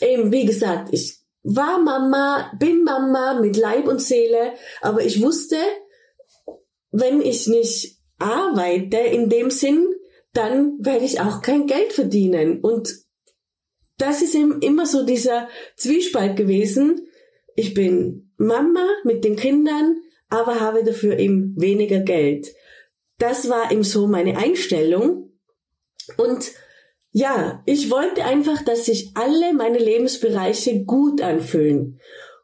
eben, 0.00 0.32
wie 0.32 0.46
gesagt, 0.46 0.88
ich 0.92 1.20
war 1.42 1.78
Mama, 1.78 2.52
bin 2.58 2.82
Mama 2.82 3.40
mit 3.40 3.56
Leib 3.56 3.86
und 3.86 4.02
Seele, 4.02 4.54
aber 4.80 5.02
ich 5.02 5.22
wusste, 5.22 5.56
wenn 6.90 7.20
ich 7.20 7.46
nicht 7.46 7.99
arbeite 8.20 8.98
in 8.98 9.28
dem 9.28 9.50
Sinn, 9.50 9.86
dann 10.32 10.78
werde 10.80 11.04
ich 11.04 11.20
auch 11.20 11.42
kein 11.42 11.66
Geld 11.66 11.92
verdienen. 11.92 12.60
Und 12.60 12.94
das 13.98 14.22
ist 14.22 14.34
eben 14.34 14.62
immer 14.62 14.86
so 14.86 15.04
dieser 15.04 15.48
Zwiespalt 15.76 16.36
gewesen. 16.36 17.08
Ich 17.56 17.74
bin 17.74 18.32
Mama 18.36 18.86
mit 19.04 19.24
den 19.24 19.36
Kindern, 19.36 19.96
aber 20.28 20.60
habe 20.60 20.84
dafür 20.84 21.18
eben 21.18 21.54
weniger 21.60 22.00
Geld. 22.00 22.54
Das 23.18 23.48
war 23.48 23.70
eben 23.70 23.84
so 23.84 24.06
meine 24.06 24.38
Einstellung. 24.38 25.32
Und 26.16 26.52
ja, 27.12 27.62
ich 27.66 27.90
wollte 27.90 28.24
einfach, 28.24 28.62
dass 28.62 28.86
sich 28.86 29.10
alle 29.14 29.52
meine 29.52 29.78
Lebensbereiche 29.78 30.84
gut 30.84 31.20
anfühlen. 31.20 32.00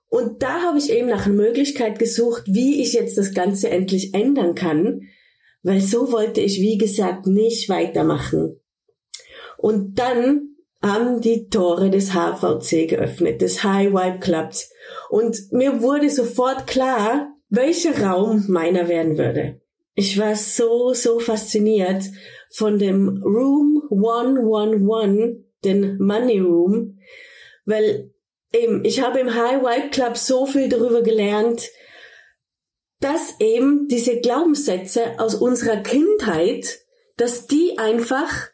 Und 0.09 0.43
da 0.43 0.63
habe 0.63 0.79
ich 0.79 0.91
eben 0.91 1.09
nach 1.09 1.27
einer 1.27 1.35
Möglichkeit 1.35 1.99
gesucht, 1.99 2.45
wie 2.47 2.83
ich 2.83 2.93
jetzt 2.93 3.17
das 3.17 3.33
Ganze 3.33 3.71
endlich 3.71 4.13
ändern 4.15 4.55
kann, 4.55 5.03
weil 5.67 5.81
so 5.81 6.13
wollte 6.13 6.41
ich, 6.41 6.61
wie 6.61 6.79
gesagt, 6.79 7.27
nicht 7.27 7.69
weitermachen. 7.69 8.61
Und 9.59 9.99
dann 9.99 10.55
haben 10.81 11.21
die 11.21 11.49
Tore 11.49 11.91
des 11.91 12.13
HVC 12.13 12.89
geöffnet, 12.89 13.43
des 13.43 13.65
High 13.65 13.93
Vibe 13.93 14.21
Clubs. 14.21 14.71
Und 15.11 15.51
mir 15.51 15.83
wurde 15.83 16.09
sofort 16.09 16.69
klar, 16.69 17.33
welcher 17.49 18.01
Raum 18.01 18.45
meiner 18.47 18.87
werden 18.87 19.19
würde. 19.19 19.61
Ich 19.97 20.17
war 20.21 20.37
so, 20.37 20.93
so 20.95 21.19
fasziniert 21.19 22.05
von 22.49 22.79
dem 22.79 23.21
Room 23.25 23.83
111, 23.91 25.39
den 25.65 25.99
Money 25.99 26.39
Room, 26.39 27.01
weil 27.65 28.13
eben, 28.55 28.85
ich 28.85 29.03
habe 29.03 29.19
im 29.19 29.35
High 29.35 29.63
Vibe 29.63 29.91
Club 29.91 30.17
so 30.17 30.47
viel 30.47 30.69
darüber 30.69 31.03
gelernt, 31.03 31.69
dass 33.07 33.39
eben 33.39 33.87
diese 33.87 34.19
Glaubenssätze 34.19 35.21
aus 35.21 35.37
unserer 35.37 35.77
Kindheit, 35.77 36.81
dass 37.17 37.47
die 37.47 37.79
einfach 37.79 38.51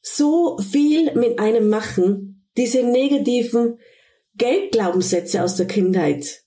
so 0.00 0.56
viel 0.58 1.12
mit 1.16 1.40
einem 1.40 1.68
machen, 1.68 2.46
diese 2.56 2.84
negativen 2.84 3.80
Geldglaubenssätze 4.36 5.42
aus 5.42 5.56
der 5.56 5.66
Kindheit. 5.66 6.44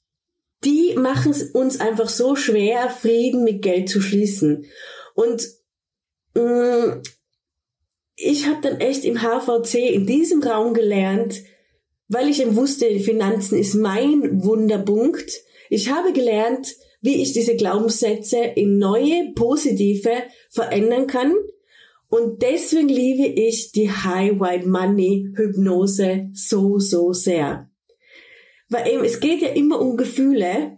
die 0.64 0.96
machen 0.96 1.32
es 1.32 1.52
uns 1.52 1.82
einfach 1.82 2.08
so 2.08 2.38
schwer, 2.38 2.90
Frieden 2.90 3.44
mit 3.44 3.62
Geld 3.62 3.90
zu 3.90 4.00
schließen. 4.00 4.66
Und 5.14 5.46
mh, 6.36 6.86
mm, 6.86 7.02
ich 8.16 8.48
habe 8.48 8.62
dann 8.62 8.80
echt 8.80 9.04
im 9.04 9.22
HVC 9.22 9.76
in 9.94 10.06
diesem 10.06 10.42
Raum 10.42 10.74
gelernt, 10.74 11.42
weil 12.08 12.30
ich 12.30 12.42
eben 12.42 12.56
wusste, 12.56 13.00
Finanzen 13.02 13.58
ist 13.58 13.76
mein 13.76 14.42
Wunderpunkt. 14.42 15.32
Ich 15.70 15.90
habe 15.90 16.14
gelernt, 16.14 16.76
wie 17.02 17.22
ich 17.22 17.34
diese 17.34 17.56
Glaubenssätze 17.56 18.38
in 18.38 18.78
neue, 18.78 19.32
positive 19.34 20.24
verändern 20.50 21.08
kann. 21.08 21.34
Und 22.10 22.42
deswegen 22.42 22.90
liebe 22.90 23.28
ich 23.28 23.72
die 23.72 23.90
High 23.90 24.40
White 24.40 24.68
Money 24.68 25.30
Hypnose 25.36 26.30
so, 26.34 26.80
so 26.80 27.14
sehr. 27.14 27.70
Weil 28.70 28.88
eben, 28.88 29.04
es 29.04 29.20
geht 29.20 29.42
ja 29.42 29.50
immer 29.50 29.80
um 29.80 29.96
Gefühle, 29.98 30.78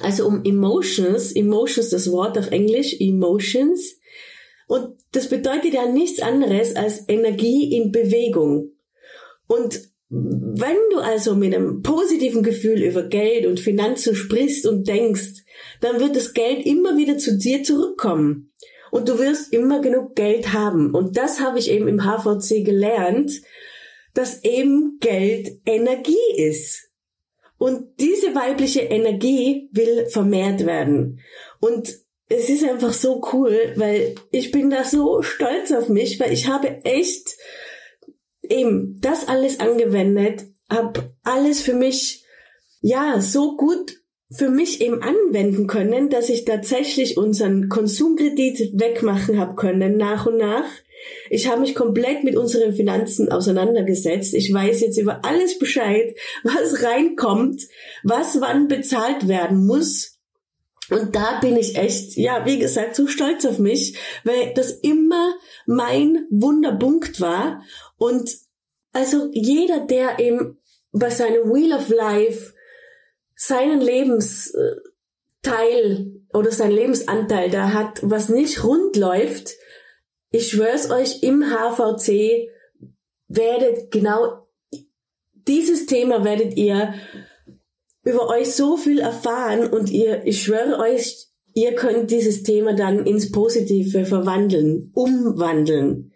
also 0.00 0.26
um 0.26 0.44
Emotions. 0.44 1.32
Emotions, 1.32 1.90
das 1.90 2.10
Wort 2.10 2.38
auf 2.38 2.50
Englisch, 2.50 2.96
Emotions. 3.00 3.98
Und 4.68 4.96
das 5.12 5.28
bedeutet 5.28 5.74
ja 5.74 5.86
nichts 5.86 6.20
anderes 6.20 6.76
als 6.76 7.08
Energie 7.08 7.76
in 7.76 7.92
Bewegung. 7.92 8.72
Und 9.46 9.91
wenn 10.14 10.76
du 10.90 10.98
also 10.98 11.34
mit 11.34 11.54
einem 11.54 11.80
positiven 11.80 12.42
Gefühl 12.42 12.82
über 12.82 13.02
Geld 13.02 13.46
und 13.46 13.58
Finanzen 13.58 14.14
sprichst 14.14 14.66
und 14.66 14.86
denkst, 14.86 15.42
dann 15.80 16.00
wird 16.00 16.16
das 16.16 16.34
Geld 16.34 16.66
immer 16.66 16.98
wieder 16.98 17.16
zu 17.16 17.38
dir 17.38 17.62
zurückkommen. 17.62 18.52
Und 18.90 19.08
du 19.08 19.18
wirst 19.18 19.54
immer 19.54 19.80
genug 19.80 20.14
Geld 20.14 20.52
haben. 20.52 20.94
Und 20.94 21.16
das 21.16 21.40
habe 21.40 21.58
ich 21.58 21.70
eben 21.70 21.88
im 21.88 22.04
HVC 22.04 22.62
gelernt, 22.62 23.32
dass 24.12 24.44
eben 24.44 24.98
Geld 25.00 25.60
Energie 25.64 26.36
ist. 26.36 26.90
Und 27.56 27.98
diese 27.98 28.34
weibliche 28.34 28.80
Energie 28.80 29.70
will 29.72 30.06
vermehrt 30.10 30.66
werden. 30.66 31.20
Und 31.58 31.88
es 32.28 32.50
ist 32.50 32.64
einfach 32.64 32.92
so 32.92 33.22
cool, 33.32 33.72
weil 33.76 34.14
ich 34.30 34.50
bin 34.50 34.68
da 34.68 34.84
so 34.84 35.22
stolz 35.22 35.72
auf 35.72 35.88
mich, 35.88 36.20
weil 36.20 36.34
ich 36.34 36.48
habe 36.48 36.84
echt 36.84 37.34
eben 38.52 38.98
das 39.00 39.28
alles 39.28 39.60
angewendet, 39.60 40.44
habe 40.70 41.14
alles 41.22 41.60
für 41.62 41.74
mich 41.74 42.24
ja 42.80 43.20
so 43.20 43.56
gut 43.56 44.02
für 44.30 44.48
mich 44.48 44.80
eben 44.80 45.02
anwenden 45.02 45.66
können, 45.66 46.08
dass 46.08 46.28
ich 46.28 46.44
tatsächlich 46.44 47.18
unseren 47.18 47.68
Konsumkredit 47.68 48.80
wegmachen 48.80 49.38
habe 49.38 49.56
können 49.56 49.96
nach 49.96 50.26
und 50.26 50.38
nach. 50.38 50.64
Ich 51.28 51.48
habe 51.48 51.60
mich 51.60 51.74
komplett 51.74 52.24
mit 52.24 52.36
unseren 52.36 52.72
Finanzen 52.72 53.30
auseinandergesetzt. 53.30 54.34
Ich 54.34 54.52
weiß 54.52 54.80
jetzt 54.80 54.98
über 54.98 55.24
alles 55.24 55.58
Bescheid, 55.58 56.14
was 56.44 56.82
reinkommt, 56.82 57.62
was 58.04 58.40
wann 58.40 58.68
bezahlt 58.68 59.28
werden 59.28 59.66
muss. 59.66 60.18
Und 60.90 61.14
da 61.14 61.38
bin 61.40 61.56
ich 61.56 61.76
echt, 61.76 62.16
ja, 62.16 62.44
wie 62.44 62.58
gesagt, 62.58 62.96
so 62.96 63.06
stolz 63.06 63.44
auf 63.44 63.58
mich, 63.58 63.96
weil 64.24 64.52
das 64.54 64.72
immer 64.72 65.34
mein 65.66 66.26
Wunderpunkt 66.30 67.20
war. 67.20 67.62
Und 68.02 68.36
also 68.92 69.30
jeder, 69.32 69.86
der 69.86 70.18
eben 70.18 70.58
bei 70.90 71.08
seinem 71.08 71.52
Wheel 71.52 71.72
of 71.72 71.88
Life 71.88 72.52
seinen 73.36 73.80
Lebensteil 73.80 74.82
oder 76.34 76.50
seinen 76.50 76.72
Lebensanteil 76.72 77.48
da 77.50 77.72
hat, 77.72 78.00
was 78.02 78.28
nicht 78.28 78.64
rund 78.64 78.96
läuft, 78.96 79.52
ich 80.32 80.48
schwör's 80.48 80.90
euch, 80.90 81.22
im 81.22 81.44
HVC 81.44 82.48
werdet 83.28 83.92
genau 83.92 84.48
dieses 85.46 85.86
Thema 85.86 86.24
werdet 86.24 86.56
ihr 86.56 86.94
über 88.02 88.28
euch 88.30 88.52
so 88.52 88.76
viel 88.76 88.98
erfahren 88.98 89.68
und 89.72 89.90
ihr, 89.90 90.26
ich 90.26 90.42
schwöre 90.42 90.80
euch, 90.80 91.28
ihr 91.54 91.76
könnt 91.76 92.10
dieses 92.10 92.42
Thema 92.42 92.74
dann 92.74 93.06
ins 93.06 93.30
Positive 93.30 94.04
verwandeln, 94.06 94.90
umwandeln. 94.92 96.12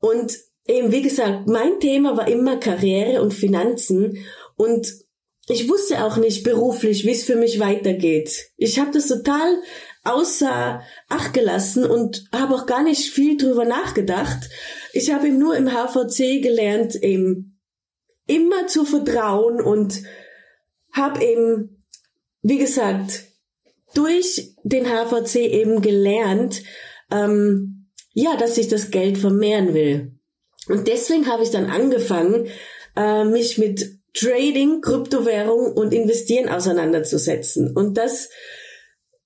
Und 0.00 0.38
eben, 0.66 0.92
wie 0.92 1.02
gesagt, 1.02 1.48
mein 1.48 1.80
Thema 1.80 2.16
war 2.16 2.28
immer 2.28 2.58
Karriere 2.58 3.22
und 3.22 3.34
Finanzen 3.34 4.18
und 4.56 4.92
ich 5.48 5.68
wusste 5.68 6.04
auch 6.04 6.18
nicht 6.18 6.44
beruflich, 6.44 7.04
wie 7.04 7.10
es 7.10 7.24
für 7.24 7.36
mich 7.36 7.58
weitergeht. 7.58 8.50
Ich 8.56 8.78
habe 8.78 8.92
das 8.92 9.08
total 9.08 9.58
außer 10.04 10.82
Acht 11.08 11.34
gelassen 11.34 11.84
und 11.84 12.24
habe 12.32 12.54
auch 12.54 12.66
gar 12.66 12.82
nicht 12.82 13.10
viel 13.10 13.36
drüber 13.36 13.64
nachgedacht. 13.64 14.48
Ich 14.92 15.12
habe 15.12 15.28
ihm 15.28 15.38
nur 15.38 15.56
im 15.56 15.70
HVC 15.70 16.42
gelernt, 16.42 16.94
eben 16.96 17.60
immer 18.26 18.66
zu 18.66 18.84
vertrauen 18.84 19.60
und 19.60 20.02
habe 20.92 21.24
eben, 21.24 21.84
wie 22.42 22.58
gesagt, 22.58 23.24
durch 23.94 24.54
den 24.62 24.86
HVC 24.86 25.36
eben 25.36 25.82
gelernt, 25.82 26.62
ähm, 27.10 27.90
ja, 28.14 28.36
dass 28.36 28.58
ich 28.58 28.68
das 28.68 28.90
Geld 28.90 29.18
vermehren 29.18 29.74
will. 29.74 30.12
Und 30.68 30.88
deswegen 30.88 31.26
habe 31.26 31.42
ich 31.42 31.50
dann 31.50 31.66
angefangen, 31.66 32.48
äh, 32.96 33.24
mich 33.24 33.58
mit 33.58 33.98
Trading, 34.14 34.80
Kryptowährung 34.82 35.72
und 35.72 35.92
Investieren 35.92 36.48
auseinanderzusetzen. 36.48 37.74
Und 37.74 37.96
das 37.96 38.28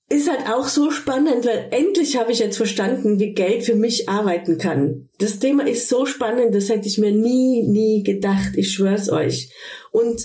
ist 0.08 0.30
halt 0.30 0.48
auch 0.48 0.68
so 0.68 0.92
spannend, 0.92 1.44
weil 1.44 1.66
endlich 1.72 2.16
habe 2.16 2.30
ich 2.30 2.38
jetzt 2.38 2.56
verstanden, 2.56 3.18
wie 3.18 3.34
Geld 3.34 3.64
für 3.64 3.74
mich 3.74 4.08
arbeiten 4.08 4.56
kann. 4.56 5.08
Das 5.18 5.40
Thema 5.40 5.66
ist 5.66 5.88
so 5.88 6.06
spannend, 6.06 6.54
das 6.54 6.68
hätte 6.68 6.86
ich 6.86 6.98
mir 6.98 7.10
nie, 7.10 7.64
nie 7.64 8.04
gedacht. 8.04 8.52
Ich 8.54 8.72
schwör's 8.72 9.10
euch. 9.10 9.52
Und 9.90 10.22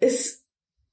es 0.00 0.44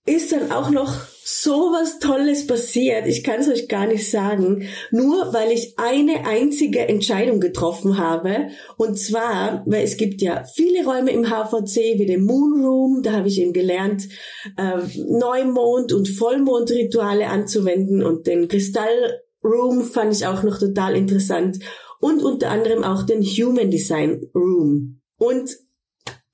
ist 0.06 0.32
dann 0.32 0.52
auch 0.52 0.70
noch 0.70 0.96
so 1.30 1.74
was 1.74 2.00
Tolles 2.00 2.48
passiert. 2.48 3.06
Ich 3.06 3.22
kann 3.22 3.42
es 3.42 3.50
euch 3.50 3.68
gar 3.68 3.86
nicht 3.86 4.10
sagen. 4.10 4.70
Nur 4.92 5.34
weil 5.34 5.52
ich 5.52 5.74
eine 5.78 6.26
einzige 6.26 6.88
Entscheidung 6.88 7.42
getroffen 7.42 7.98
habe. 7.98 8.48
Und 8.78 8.98
zwar, 8.98 9.62
weil 9.66 9.84
es 9.84 9.98
gibt 9.98 10.22
ja 10.22 10.46
viele 10.46 10.86
Räume 10.86 11.12
im 11.12 11.26
HVC, 11.30 12.00
wie 12.00 12.06
den 12.06 12.24
Moon 12.24 12.64
Room. 12.64 13.02
Da 13.04 13.12
habe 13.12 13.28
ich 13.28 13.42
eben 13.42 13.52
gelernt, 13.52 14.08
äh, 14.56 14.78
Neumond- 15.06 15.92
und 15.92 16.08
Vollmondrituale 16.08 17.28
anzuwenden. 17.28 18.04
Und 18.04 18.26
den 18.26 18.48
Kristall 18.48 19.22
Room 19.44 19.84
fand 19.84 20.14
ich 20.14 20.26
auch 20.28 20.44
noch 20.44 20.60
total 20.60 20.96
interessant. 20.96 21.60
Und 22.00 22.24
unter 22.24 22.52
anderem 22.52 22.86
auch 22.86 23.04
den 23.04 23.22
Human 23.22 23.70
Design 23.70 24.30
Room. 24.34 25.02
Und 25.18 25.58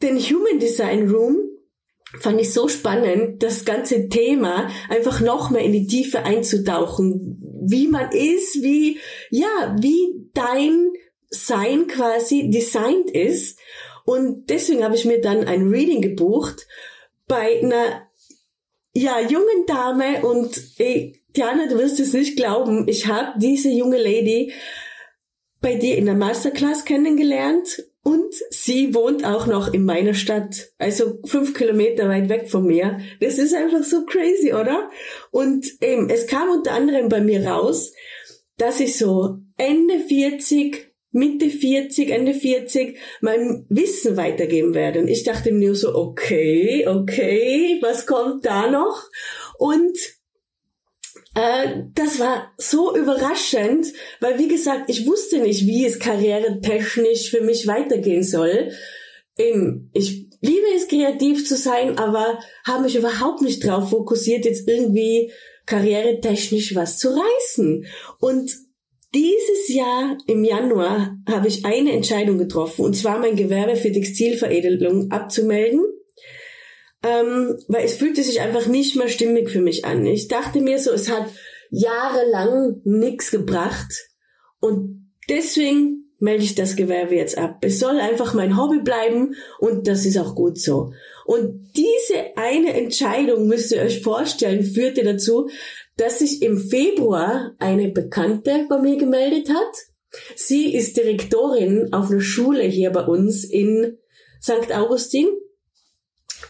den 0.04 0.20
Human 0.20 0.60
Design 0.60 1.10
Room 1.10 1.53
fand 2.20 2.40
ich 2.40 2.54
so 2.54 2.68
spannend, 2.68 3.42
das 3.42 3.66
ganze 3.66 4.08
Thema 4.10 4.70
einfach 4.90 5.22
noch 5.22 5.50
mehr 5.50 5.64
in 5.64 5.74
die 5.74 5.88
Tiefe 5.88 6.24
einzutauchen, 6.24 7.40
wie 7.66 7.88
man 7.88 8.12
ist, 8.12 8.62
wie, 8.62 9.00
ja, 9.30 9.76
wie 9.80 10.30
dein 10.34 10.92
Sein 11.30 11.88
quasi 11.88 12.50
designt 12.50 13.10
ist. 13.10 13.60
Und 14.06 14.50
deswegen 14.50 14.84
habe 14.84 14.96
ich 14.96 15.06
mir 15.06 15.22
dann 15.22 15.46
ein 15.46 15.70
Reading 15.70 16.02
gebucht 16.02 16.68
bei 17.28 17.62
einer, 17.62 18.08
ja, 18.94 19.20
jungen 19.20 19.66
Dame. 19.66 20.26
Und 20.26 20.62
ey, 20.78 21.20
Diana, 21.36 21.68
du 21.68 21.80
wirst 21.80 22.00
es 22.00 22.14
nicht 22.14 22.36
glauben, 22.36 22.88
ich 22.88 23.08
habe 23.08 23.40
diese 23.40 23.70
junge 23.70 23.98
Lady 23.98 24.54
bei 25.62 25.76
dir 25.76 25.98
in 25.98 26.06
der 26.06 26.16
Masterclass 26.16 26.86
kennengelernt 26.86 27.84
und 28.04 28.36
sie 28.50 28.94
wohnt 28.94 29.24
auch 29.26 29.48
noch 29.48 29.74
in 29.74 29.86
meiner 29.86 30.14
Stadt, 30.14 30.72
also 30.78 31.20
fünf 31.26 31.54
Kilometer 31.54 32.10
weit 32.10 32.28
weg 32.28 32.50
von 32.50 32.66
mir. 32.66 33.00
Das 33.22 33.38
ist 33.38 33.54
einfach 33.54 33.84
so 33.84 34.06
crazy, 34.06 34.54
oder? 34.54 34.90
Und 35.32 35.66
eben, 35.82 36.10
es 36.10 36.28
kam 36.28 36.50
unter 36.50 36.74
anderem 36.74 37.08
bei 37.08 37.22
mir 37.22 37.48
raus, 37.48 37.94
dass 38.58 38.82
ich 38.82 38.98
so 38.98 39.38
Ende 39.58 40.00
40, 40.00 40.94
Mitte 41.12 41.50
40, 41.50 42.10
Ende 42.10 42.34
40 42.34 42.98
mein 43.22 43.66
Wissen 43.70 44.18
weitergeben 44.18 44.74
werde. 44.74 45.00
Und 45.00 45.08
ich 45.08 45.24
dachte 45.24 45.54
mir 45.54 45.74
so, 45.74 45.96
okay, 45.96 46.86
okay, 46.88 47.80
was 47.82 48.06
kommt 48.06 48.46
da 48.46 48.70
noch? 48.70 49.04
Und 49.58 49.98
äh, 51.36 51.84
das 51.96 52.20
war 52.20 52.52
so 52.58 52.96
überraschend, 52.96 53.88
weil 54.20 54.38
wie 54.40 54.48
gesagt, 54.48 54.90
ich 54.90 55.08
wusste 55.08 55.40
nicht, 55.40 55.66
wie 55.66 55.86
es 55.86 56.00
karrieretechnisch 56.00 57.32
für 57.32 57.42
mich 57.42 57.68
weitergehen 57.68 58.24
soll. 58.24 58.72
Ich 59.36 60.30
liebe 60.42 60.68
es, 60.76 60.88
kreativ 60.88 61.48
zu 61.48 61.56
sein, 61.56 61.98
aber 61.98 62.40
habe 62.68 62.84
mich 62.84 62.96
überhaupt 62.96 63.42
nicht 63.42 63.66
drauf 63.66 63.90
fokussiert, 63.90 64.46
jetzt 64.46 64.68
irgendwie 64.68 65.32
karrieretechnisch 65.66 66.76
was 66.76 67.00
zu 67.00 67.10
reißen. 67.10 67.86
Und 68.20 68.52
dieses 69.16 69.70
Jahr 69.70 70.18
im 70.28 70.44
Januar 70.44 71.18
habe 71.28 71.48
ich 71.48 71.66
eine 71.66 71.94
Entscheidung 71.94 72.38
getroffen, 72.38 72.86
und 72.86 72.96
zwar 72.96 73.18
mein 73.18 73.36
Gewerbe 73.36 73.76
für 73.76 73.92
Textilveredelung 73.92 75.10
abzumelden 75.12 75.82
ähm, 77.04 77.58
weil 77.68 77.86
es 77.86 77.96
fühlte 77.96 78.24
sich 78.24 78.42
einfach 78.42 78.68
nicht 78.68 78.96
mehr 78.96 79.10
stimmig 79.10 79.50
für 79.50 79.62
mich 79.62 79.86
an. 79.86 80.06
Ich 80.06 80.28
dachte 80.28 80.62
mir 80.62 80.80
so, 80.80 80.92
es 80.92 81.10
hat 81.10 81.26
jahrelang 81.70 82.82
nichts 82.84 83.32
gebracht 83.32 83.92
und 84.60 85.12
deswegen 85.30 86.04
melde 86.20 86.44
ich 86.46 86.56
das 86.56 86.78
Gewerbe 86.78 87.16
jetzt 87.16 87.38
ab. 87.38 87.58
Es 87.62 87.80
soll 87.80 88.00
einfach 88.00 88.34
mein 88.34 88.58
Hobby 88.58 88.80
bleiben 88.80 89.36
und 89.60 89.88
das 89.88 90.06
ist 90.06 90.18
auch 90.18 90.36
gut 90.36 90.58
so. 90.58 90.94
Und 91.26 91.72
diese 91.76 92.38
eine 92.38 92.74
Entscheidung, 92.74 93.48
müsst 93.48 93.74
ihr 93.74 93.82
euch 93.82 94.02
vorstellen, 94.02 94.64
führte 94.64 95.04
dazu, 95.04 95.50
dass 95.98 96.20
sich 96.20 96.42
im 96.42 96.58
Februar 96.58 97.56
eine 97.60 97.90
Bekannte 97.90 98.66
bei 98.70 98.80
mir 98.80 98.98
gemeldet 98.98 99.50
hat. 99.50 99.76
Sie 100.36 100.74
ist 100.74 100.96
Direktorin 100.96 101.92
auf 101.92 102.10
einer 102.10 102.22
Schule 102.22 102.64
hier 102.64 102.92
bei 102.92 103.04
uns 103.04 103.44
in 103.44 103.98
St. 104.42 104.74
Augustin. 104.74 105.28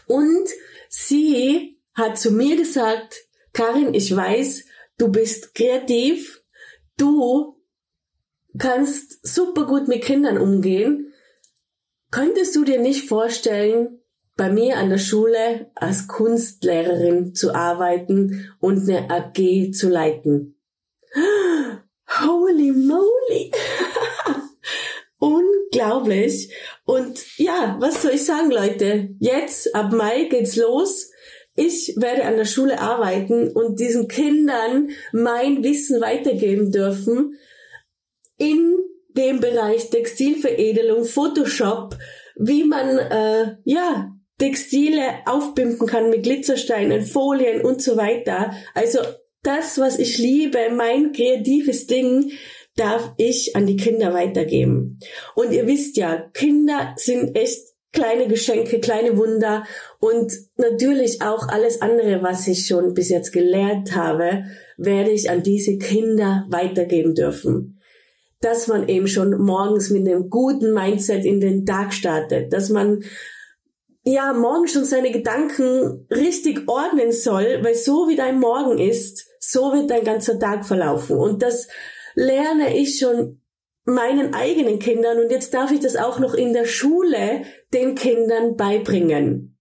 Und 0.06 0.48
sie 0.88 1.80
hat 1.94 2.18
zu 2.18 2.30
mir 2.30 2.56
gesagt, 2.56 3.16
Karin, 3.52 3.94
ich 3.94 4.14
weiß, 4.14 4.64
du 4.98 5.08
bist 5.08 5.54
kreativ, 5.54 6.42
du 6.96 7.56
kannst 8.58 9.26
super 9.26 9.66
gut 9.66 9.88
mit 9.88 10.02
Kindern 10.02 10.38
umgehen. 10.38 11.12
Könntest 12.10 12.54
du 12.56 12.64
dir 12.64 12.80
nicht 12.80 13.08
vorstellen, 13.08 14.00
bei 14.36 14.50
mir 14.50 14.78
an 14.78 14.90
der 14.90 14.98
Schule 14.98 15.70
als 15.74 16.08
Kunstlehrerin 16.08 17.34
zu 17.34 17.54
arbeiten 17.54 18.50
und 18.60 18.88
eine 18.88 19.10
AG 19.10 19.72
zu 19.72 19.88
leiten? 19.88 20.56
Holy 22.06 22.72
moly! 22.72 23.52
Unglaublich. 25.74 26.52
Und 26.84 27.38
ja, 27.38 27.76
was 27.80 28.02
soll 28.02 28.12
ich 28.12 28.24
sagen, 28.24 28.50
Leute? 28.50 29.10
Jetzt, 29.18 29.74
ab 29.74 29.92
Mai 29.92 30.24
geht's 30.24 30.56
los. 30.56 31.10
Ich 31.56 31.94
werde 31.96 32.24
an 32.24 32.36
der 32.36 32.44
Schule 32.44 32.80
arbeiten 32.80 33.50
und 33.52 33.78
diesen 33.78 34.08
Kindern 34.08 34.90
mein 35.12 35.62
Wissen 35.62 36.00
weitergeben 36.00 36.72
dürfen 36.72 37.38
in 38.38 38.76
dem 39.10 39.38
Bereich 39.38 39.90
Textilveredelung, 39.90 41.04
Photoshop, 41.04 41.96
wie 42.36 42.64
man 42.64 42.98
äh, 42.98 43.56
ja 43.64 44.10
Textile 44.38 45.00
aufbinden 45.26 45.86
kann 45.86 46.10
mit 46.10 46.24
Glitzersteinen, 46.24 47.02
Folien 47.02 47.64
und 47.64 47.80
so 47.80 47.96
weiter. 47.96 48.52
Also 48.74 48.98
das, 49.44 49.78
was 49.78 50.00
ich 50.00 50.18
liebe, 50.18 50.70
mein 50.74 51.12
kreatives 51.12 51.86
Ding, 51.86 52.32
darf 52.76 53.12
ich 53.16 53.54
an 53.56 53.66
die 53.66 53.76
Kinder 53.76 54.12
weitergeben. 54.12 54.98
Und 55.34 55.52
ihr 55.52 55.66
wisst 55.66 55.96
ja, 55.96 56.28
Kinder 56.32 56.94
sind 56.96 57.36
echt 57.36 57.74
kleine 57.92 58.26
Geschenke, 58.26 58.80
kleine 58.80 59.16
Wunder 59.16 59.64
und 60.00 60.32
natürlich 60.56 61.22
auch 61.22 61.48
alles 61.48 61.80
andere, 61.80 62.22
was 62.22 62.46
ich 62.48 62.66
schon 62.66 62.92
bis 62.92 63.08
jetzt 63.08 63.32
gelernt 63.32 63.94
habe, 63.94 64.44
werde 64.76 65.10
ich 65.10 65.30
an 65.30 65.42
diese 65.42 65.78
Kinder 65.78 66.44
weitergeben 66.50 67.14
dürfen. 67.14 67.80
Dass 68.40 68.66
man 68.66 68.88
eben 68.88 69.06
schon 69.06 69.40
morgens 69.40 69.90
mit 69.90 70.06
einem 70.06 70.28
guten 70.28 70.74
Mindset 70.74 71.24
in 71.24 71.40
den 71.40 71.64
Tag 71.64 71.94
startet, 71.94 72.52
dass 72.52 72.68
man 72.68 73.04
ja 74.02 74.32
morgen 74.34 74.66
schon 74.66 74.84
seine 74.84 75.12
Gedanken 75.12 76.06
richtig 76.10 76.68
ordnen 76.68 77.12
soll, 77.12 77.60
weil 77.62 77.74
so 77.74 78.08
wie 78.08 78.16
dein 78.16 78.38
Morgen 78.38 78.78
ist, 78.78 79.26
so 79.38 79.72
wird 79.72 79.90
dein 79.90 80.04
ganzer 80.04 80.38
Tag 80.38 80.66
verlaufen. 80.66 81.16
Und 81.16 81.42
das 81.42 81.68
lerne 82.14 82.76
ich 82.76 82.98
schon 82.98 83.40
meinen 83.84 84.34
eigenen 84.34 84.78
Kindern 84.78 85.18
und 85.20 85.30
jetzt 85.30 85.52
darf 85.52 85.70
ich 85.70 85.80
das 85.80 85.96
auch 85.96 86.18
noch 86.18 86.34
in 86.34 86.52
der 86.52 86.64
Schule 86.64 87.42
den 87.72 87.94
Kindern 87.94 88.56
beibringen. 88.56 89.58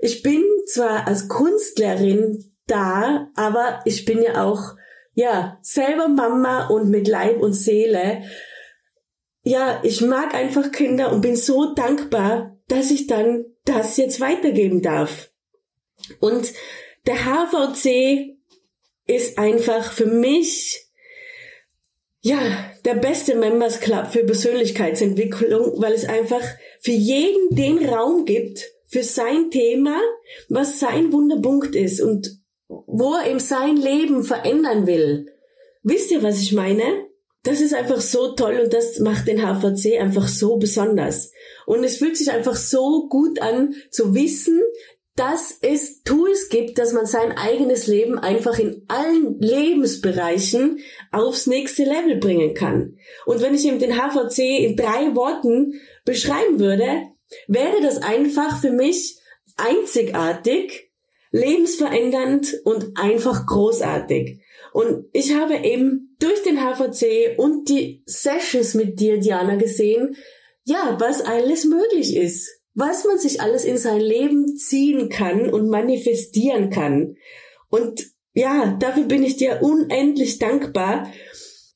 Ich 0.00 0.22
bin 0.22 0.42
zwar 0.66 1.06
als 1.06 1.28
Kunstlehrerin 1.28 2.52
da, 2.66 3.28
aber 3.36 3.80
ich 3.84 4.04
bin 4.04 4.22
ja 4.22 4.44
auch, 4.44 4.74
ja, 5.14 5.58
selber 5.62 6.08
Mama 6.08 6.68
und 6.68 6.88
mit 6.88 7.06
Leib 7.06 7.40
und 7.40 7.52
Seele. 7.52 8.22
Ja, 9.42 9.80
ich 9.84 10.00
mag 10.00 10.34
einfach 10.34 10.72
Kinder 10.72 11.12
und 11.12 11.20
bin 11.20 11.36
so 11.36 11.74
dankbar, 11.74 12.56
dass 12.68 12.90
ich 12.90 13.06
dann 13.06 13.44
das 13.64 13.96
jetzt 13.96 14.20
weitergeben 14.20 14.82
darf. 14.82 15.30
Und 16.18 16.52
der 17.06 17.24
HVC 17.24 18.38
ist 19.06 19.38
einfach 19.38 19.92
für 19.92 20.06
mich 20.06 20.91
ja, 22.22 22.38
der 22.84 22.94
beste 22.94 23.34
Members 23.34 23.80
Club 23.80 24.06
für 24.12 24.24
Persönlichkeitsentwicklung, 24.24 25.82
weil 25.82 25.92
es 25.92 26.04
einfach 26.04 26.42
für 26.80 26.92
jeden 26.92 27.54
den 27.54 27.88
Raum 27.88 28.24
gibt 28.24 28.64
für 28.86 29.02
sein 29.02 29.50
Thema, 29.50 30.00
was 30.48 30.78
sein 30.78 31.12
Wunderpunkt 31.12 31.74
ist 31.74 32.00
und 32.00 32.38
wo 32.68 33.14
er 33.14 33.28
eben 33.28 33.40
sein 33.40 33.76
Leben 33.76 34.22
verändern 34.22 34.86
will. 34.86 35.26
Wisst 35.82 36.12
ihr, 36.12 36.22
was 36.22 36.40
ich 36.40 36.52
meine? 36.52 36.84
Das 37.42 37.60
ist 37.60 37.74
einfach 37.74 38.00
so 38.00 38.34
toll 38.34 38.60
und 38.62 38.72
das 38.72 39.00
macht 39.00 39.26
den 39.26 39.42
HVC 39.42 40.00
einfach 40.00 40.28
so 40.28 40.58
besonders. 40.58 41.32
Und 41.66 41.82
es 41.82 41.96
fühlt 41.96 42.16
sich 42.16 42.30
einfach 42.30 42.54
so 42.54 43.08
gut 43.08 43.40
an 43.40 43.74
zu 43.90 44.14
wissen, 44.14 44.60
dass 45.16 45.58
es 45.60 46.02
Tools 46.02 46.48
gibt, 46.48 46.78
dass 46.78 46.92
man 46.92 47.04
sein 47.04 47.32
eigenes 47.32 47.86
Leben 47.86 48.18
einfach 48.18 48.58
in 48.58 48.84
allen 48.88 49.38
Lebensbereichen 49.40 50.80
aufs 51.10 51.46
nächste 51.46 51.84
Level 51.84 52.16
bringen 52.16 52.54
kann. 52.54 52.96
Und 53.26 53.42
wenn 53.42 53.54
ich 53.54 53.66
eben 53.66 53.78
den 53.78 53.96
HVC 53.96 54.38
in 54.60 54.76
drei 54.76 55.14
Worten 55.14 55.80
beschreiben 56.04 56.58
würde, 56.58 57.08
wäre 57.46 57.82
das 57.82 58.02
einfach 58.02 58.60
für 58.60 58.70
mich 58.70 59.18
einzigartig, 59.56 60.90
lebensverändernd 61.30 62.60
und 62.64 62.96
einfach 62.96 63.46
großartig. 63.46 64.40
Und 64.72 65.06
ich 65.12 65.34
habe 65.34 65.56
eben 65.56 66.16
durch 66.20 66.42
den 66.42 66.58
HVC 66.58 67.38
und 67.38 67.68
die 67.68 68.02
Sessions 68.06 68.74
mit 68.74 68.98
dir, 68.98 69.18
Diana, 69.18 69.56
gesehen, 69.56 70.16
ja, 70.64 70.96
was 70.98 71.20
alles 71.20 71.64
möglich 71.64 72.16
ist 72.16 72.61
was 72.74 73.04
man 73.04 73.18
sich 73.18 73.40
alles 73.40 73.64
in 73.64 73.78
sein 73.78 74.00
Leben 74.00 74.56
ziehen 74.56 75.08
kann 75.08 75.50
und 75.50 75.68
manifestieren 75.68 76.70
kann. 76.70 77.16
Und 77.68 78.06
ja, 78.34 78.76
dafür 78.80 79.04
bin 79.04 79.22
ich 79.22 79.36
dir 79.36 79.60
unendlich 79.62 80.38
dankbar. 80.38 81.08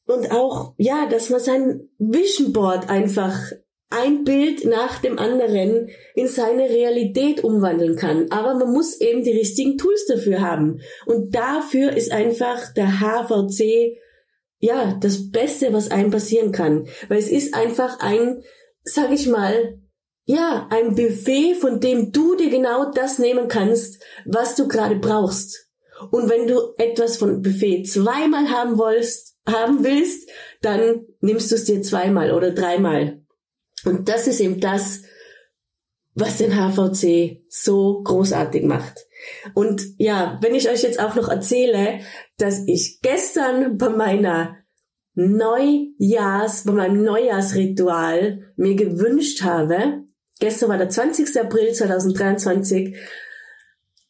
Und 0.07 0.31
auch, 0.31 0.75
ja, 0.79 1.07
dass 1.07 1.31
man 1.31 1.41
sein 1.41 1.89
Vision 1.99 2.53
Board 2.53 2.89
einfach 2.89 3.37
ein 3.91 4.25
Bild 4.25 4.65
nach 4.65 5.01
dem 5.01 5.19
anderen 5.19 5.89
in 6.15 6.29
seine 6.29 6.69
Realität 6.69 7.45
umwandeln 7.45 7.97
kann. 7.97 8.31
Aber 8.31 8.55
man 8.55 8.73
muss 8.73 9.01
eben 9.01 9.23
die 9.23 9.33
richtigen 9.33 9.79
Tools 9.79 10.07
dafür 10.07 10.41
haben. 10.41 10.81
Und 11.07 11.35
dafür 11.35 11.93
ist 11.93 12.11
einfach 12.11 12.73
der 12.75 13.01
HVC, 13.01 13.99
ja, 14.59 14.99
das 15.01 15.31
Beste, 15.31 15.73
was 15.73 15.91
einem 15.91 16.11
passieren 16.11 16.53
kann. 16.53 16.89
Weil 17.09 17.19
es 17.19 17.29
ist 17.29 17.55
einfach 17.55 18.01
ein, 18.01 18.43
sag 18.83 19.13
ich 19.13 19.27
mal, 19.29 19.79
ja, 20.27 20.67
ein 20.71 20.97
Buffet, 20.97 21.55
von 21.55 21.81
dem 21.81 22.11
du 22.11 22.35
dir 22.35 22.51
genau 22.51 22.91
das 22.91 23.19
nehmen 23.19 23.47
kannst, 23.47 24.03
was 24.25 24.57
du 24.57 24.67
gerade 24.67 24.97
brauchst. 24.97 25.69
Und 26.11 26.29
wenn 26.29 26.49
du 26.49 26.75
etwas 26.77 27.17
von 27.17 27.43
Buffet 27.43 27.85
zweimal 27.85 28.51
haben 28.51 28.77
willst, 28.77 29.37
haben 29.49 29.85
willst, 29.85 30.29
dann 30.61 31.07
nimmst 31.21 31.51
du 31.53 31.55
es 31.55 31.65
dir 31.65 31.81
zweimal 31.81 32.33
oder 32.33 32.51
dreimal. 32.51 33.23
Und 33.85 34.09
das 34.09 34.27
ist 34.27 34.41
eben 34.41 34.61
das, 34.61 35.03
was 36.15 36.39
den 36.39 36.53
HVC 36.53 37.45
so 37.49 38.03
großartig 38.03 38.65
macht. 38.65 39.07
Und 39.55 39.83
ja, 39.97 40.39
wenn 40.43 40.57
ich 40.57 40.69
euch 40.69 40.83
jetzt 40.83 40.99
auch 40.99 41.15
noch 41.15 41.29
erzähle, 41.29 42.01
dass 42.37 42.67
ich 42.67 42.99
gestern 43.01 43.79
bei 43.79 43.91
meiner 43.91 44.57
Neujahrs, 45.15 46.65
bei 46.65 46.73
meinem 46.73 47.05
Neujahrsritual 47.05 48.53
mir 48.57 48.75
gewünscht 48.75 49.43
habe, 49.43 50.06
Gestern 50.39 50.69
war 50.69 50.79
der 50.79 50.89
20. 50.89 51.41
April 51.41 51.73
2023. 51.73 52.97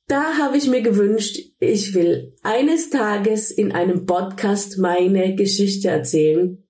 Da 0.08 0.38
habe 0.38 0.56
ich 0.56 0.68
mir 0.68 0.82
gewünscht, 0.82 1.38
ich 1.58 1.94
will 1.94 2.34
eines 2.42 2.90
Tages 2.90 3.50
in 3.50 3.72
einem 3.72 4.06
Podcast 4.06 4.78
meine 4.78 5.34
Geschichte 5.34 5.88
erzählen. 5.88 6.62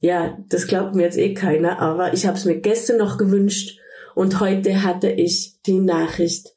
Ja, 0.00 0.38
das 0.48 0.66
glaubt 0.66 0.94
mir 0.94 1.02
jetzt 1.02 1.18
eh 1.18 1.34
keiner, 1.34 1.80
aber 1.80 2.12
ich 2.12 2.26
habe 2.26 2.36
es 2.36 2.44
mir 2.44 2.60
gestern 2.60 2.98
noch 2.98 3.16
gewünscht 3.16 3.78
und 4.14 4.38
heute 4.38 4.82
hatte 4.82 5.10
ich 5.10 5.60
die 5.66 5.80
Nachricht 5.80 6.54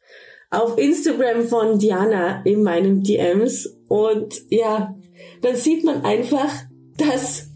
auf 0.49 0.77
Instagram 0.77 1.47
von 1.47 1.79
Diana 1.79 2.41
in 2.43 2.63
meinen 2.63 3.03
DMs 3.03 3.67
und 3.87 4.35
ja, 4.49 4.95
dann 5.41 5.55
sieht 5.55 5.83
man 5.83 6.03
einfach, 6.03 6.51
dass 6.97 7.49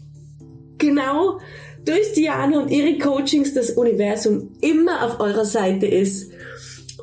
genau 0.78 1.38
durch 1.84 2.12
Diane 2.12 2.60
und 2.60 2.70
ihre 2.70 2.98
Coachings 2.98 3.54
das 3.54 3.70
Universum 3.70 4.50
immer 4.60 5.04
auf 5.04 5.20
eurer 5.20 5.44
Seite 5.44 5.86
ist. 5.86 6.30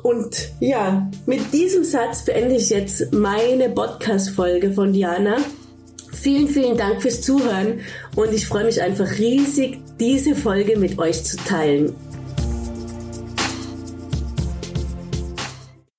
Und 0.02 0.50
ja, 0.60 1.10
mit 1.26 1.52
diesem 1.52 1.84
Satz 1.84 2.24
beende 2.24 2.56
ich 2.56 2.70
jetzt 2.70 3.12
meine 3.12 3.68
Podcast-Folge 3.68 4.72
von 4.72 4.92
Diana. 4.92 5.36
Vielen, 6.12 6.48
vielen 6.48 6.76
Dank 6.76 7.02
fürs 7.02 7.22
Zuhören 7.22 7.80
und 8.16 8.32
ich 8.32 8.46
freue 8.46 8.64
mich 8.64 8.82
einfach 8.82 9.18
riesig, 9.18 9.78
diese 9.98 10.34
Folge 10.34 10.78
mit 10.78 10.98
euch 10.98 11.24
zu 11.24 11.36
teilen. 11.36 11.94